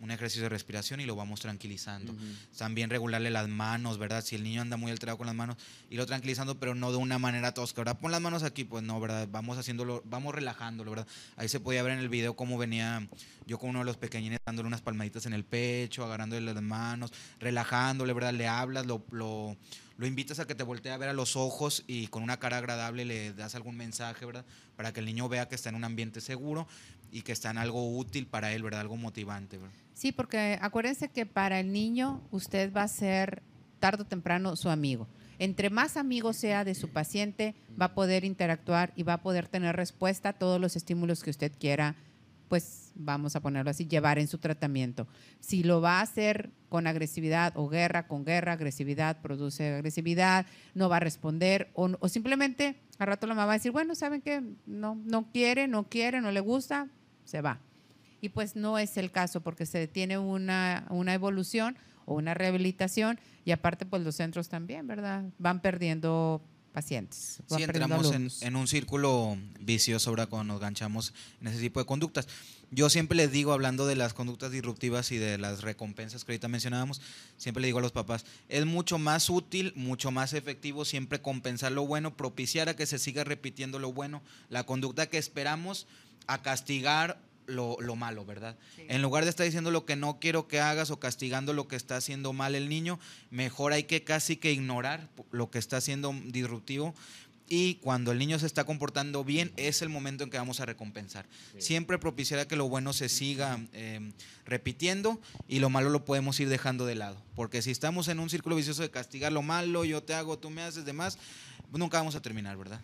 [0.02, 2.14] un ejercicio de respiración y lo vamos tranquilizando.
[2.58, 4.24] También regularle las manos, ¿verdad?
[4.24, 5.58] Si el niño anda muy alterado con las manos,
[5.90, 8.00] irlo tranquilizando, pero no de una manera tosca, ¿verdad?
[8.00, 9.28] Pon las manos aquí, pues no, ¿verdad?
[9.32, 11.08] Vamos haciéndolo, vamos relajándolo, ¿verdad?
[11.38, 13.08] Ahí se podía ver en el video cómo venía
[13.48, 17.12] yo con uno de los pequeñines dándole unas palmaditas en el pecho, agarrándole las manos,
[17.40, 18.34] relajándole, ¿verdad?
[18.34, 19.56] Le hablas, lo, lo,
[19.98, 22.58] lo invitas a que te voltee a ver a los ojos y con una cara
[22.58, 24.46] agradable le das algún mensaje, ¿verdad?
[24.76, 26.68] Para que el niño vea que está en un ambiente seguro
[27.12, 28.82] y que está en algo útil para él, ¿verdad?
[28.82, 29.74] Algo motivante, ¿verdad?
[29.94, 33.42] Sí, porque acuérdense que para el niño usted va a ser
[33.80, 35.08] tarde o temprano su amigo.
[35.40, 39.48] Entre más amigo sea de su paciente, va a poder interactuar y va a poder
[39.48, 41.96] tener respuesta a todos los estímulos que usted quiera,
[42.48, 45.08] pues vamos a ponerlo así, llevar en su tratamiento.
[45.40, 50.90] Si lo va a hacer con agresividad o guerra, con guerra, agresividad produce agresividad, no
[50.90, 54.22] va a responder o, o simplemente al rato la mamá va a decir, bueno, ¿saben
[54.22, 54.42] qué?
[54.66, 56.88] No, no quiere, no quiere, no le gusta,
[57.24, 57.60] se va.
[58.22, 63.20] Y pues no es el caso porque se tiene una, una evolución o una rehabilitación
[63.44, 65.26] y aparte pues los centros también, ¿verdad?
[65.38, 66.42] Van perdiendo
[66.76, 67.40] pacientes.
[67.48, 68.12] Sí, entramos
[68.42, 72.28] en un círculo vicioso ahora cuando nos ganchamos en ese tipo de conductas.
[72.70, 76.50] Yo siempre les digo, hablando de las conductas disruptivas y de las recompensas que ahorita
[76.50, 77.00] mencionábamos,
[77.38, 81.72] siempre le digo a los papás, es mucho más útil, mucho más efectivo siempre compensar
[81.72, 85.88] lo bueno, propiciar a que se siga repitiendo lo bueno, la conducta que esperamos
[86.28, 88.56] a castigar lo, lo malo, ¿verdad?
[88.78, 91.76] En lugar de estar diciendo lo que no quiero que hagas o castigando lo que
[91.76, 93.00] está haciendo mal el niño,
[93.32, 96.94] mejor hay que casi que ignorar lo que está haciendo disruptivo
[97.48, 100.66] y cuando el niño se está comportando bien es el momento en que vamos a
[100.66, 101.26] recompensar.
[101.60, 104.12] Siempre propiciará que lo bueno se siga eh,
[104.46, 107.22] repitiendo y lo malo lo podemos ir dejando de lado.
[107.36, 110.50] Porque si estamos en un círculo vicioso de castigar lo malo, yo te hago, tú
[110.50, 111.20] me haces, demás,
[111.72, 112.82] nunca vamos a terminar, ¿verdad?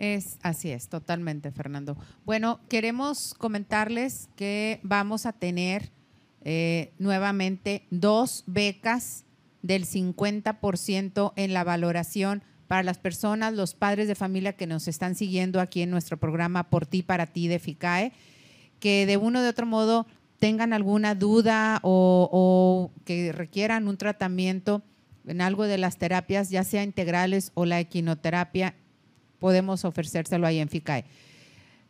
[0.00, 1.94] Es, así es, totalmente, Fernando.
[2.24, 5.92] Bueno, queremos comentarles que vamos a tener
[6.40, 9.26] eh, nuevamente dos becas
[9.60, 15.14] del 50% en la valoración para las personas, los padres de familia que nos están
[15.14, 18.14] siguiendo aquí en nuestro programa Por ti, para ti de FICAE,
[18.78, 20.06] que de uno de otro modo
[20.38, 24.82] tengan alguna duda o que requieran un tratamiento
[25.26, 28.76] en algo de las terapias, ya sea integrales o la equinoterapia,
[29.40, 31.04] podemos ofrecérselo ahí en FICAE.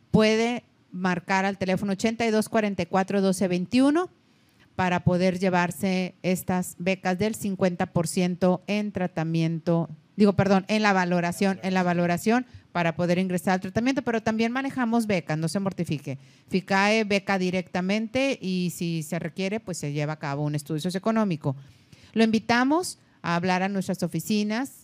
[0.09, 4.09] Puede marcar al teléfono 8244-1221
[4.75, 11.75] para poder llevarse estas becas del 50% en tratamiento, digo, perdón, en la valoración, en
[11.75, 16.17] la valoración para poder ingresar al tratamiento, pero también manejamos becas, no se mortifique.
[16.49, 21.55] FICAE beca directamente y si se requiere, pues se lleva a cabo un estudio socioeconómico.
[22.13, 24.80] Lo invitamos a hablar a nuestras oficinas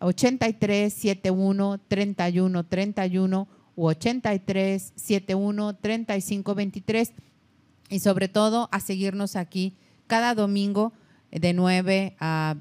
[0.00, 7.12] 83 71 31 31 u 83 71 35 23
[7.88, 9.76] y sobre todo a seguirnos aquí
[10.06, 10.92] cada domingo
[11.30, 12.56] de 9 a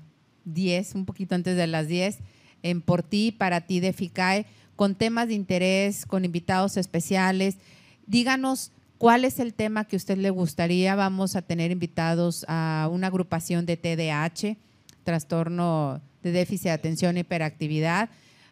[0.45, 2.19] 10, un poquito antes de las 10,
[2.63, 7.57] en Por Ti, para ti de FICAE, con temas de interés, con invitados especiales.
[8.05, 10.95] Díganos cuál es el tema que a usted le gustaría.
[10.95, 14.57] Vamos a tener invitados a una agrupación de TDAH,
[15.03, 18.09] trastorno de déficit de atención e hiperactividad.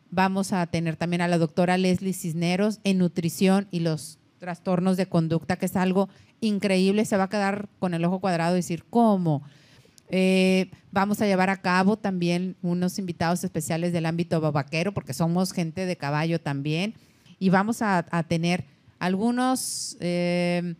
[0.09, 5.07] Vamos a tener también a la doctora Leslie Cisneros en nutrición y los trastornos de
[5.07, 6.09] conducta, que es algo
[6.41, 7.05] increíble.
[7.05, 9.43] Se va a quedar con el ojo cuadrado y decir, ¿cómo?
[10.09, 15.51] Eh, vamos a llevar a cabo también unos invitados especiales del ámbito vaquero, porque somos
[15.51, 16.93] gente de caballo también.
[17.39, 18.65] Y vamos a, tener
[18.99, 20.76] algunos eh,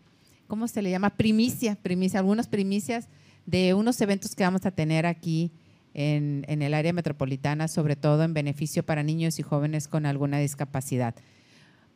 [0.47, 1.11] ¿cómo se le llama?
[1.11, 3.07] Primicia, primicia, algunas primicias
[3.45, 5.51] de unos eventos que vamos a tener aquí
[5.98, 10.38] en, en el área metropolitana, sobre todo en beneficio para niños y jóvenes con alguna
[10.39, 11.16] discapacidad.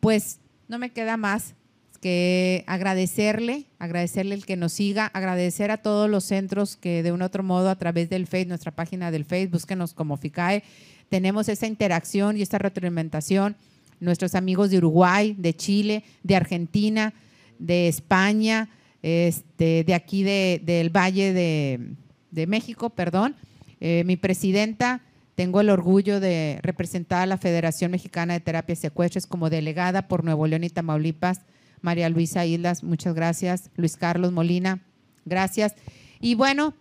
[0.02, 1.54] Pues no me queda más
[2.02, 7.22] que agradecerle, agradecerle el que nos siga, agradecer a todos los centros que de un
[7.22, 10.64] otro modo a través del Facebook, nuestra página del Facebook, búsquenos como FICAE,
[11.10, 13.56] tenemos esa interacción y esta retroalimentación.
[14.00, 17.14] Nuestros amigos de Uruguay, de Chile, de Argentina,
[17.60, 18.70] de España,
[19.04, 23.36] este, de aquí de- del Valle de México, perdón.
[23.82, 25.02] Eh, mi presidenta,
[25.36, 30.08] tengo el orgullo de representar a la Federación Mexicana de Terapias y Secuestres como delegada
[30.08, 31.42] por Nuevo León y Tamaulipas.
[31.82, 33.72] María Luisa Islas, muchas gracias.
[33.76, 34.84] Luis Carlos Molina,
[35.26, 35.76] gracias.
[36.20, 36.76] Y bueno,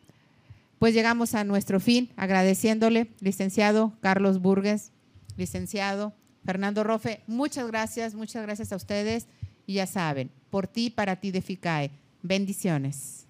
[0.79, 4.93] pues llegamos a nuestro fin, agradeciéndole, licenciado Carlos Burgues,
[5.37, 6.13] licenciado
[6.45, 9.27] Fernando Rofe, muchas gracias, muchas gracias a ustedes.
[9.67, 11.91] Y ya saben, por ti, para ti de FICAE.
[12.23, 13.27] Bendiciones.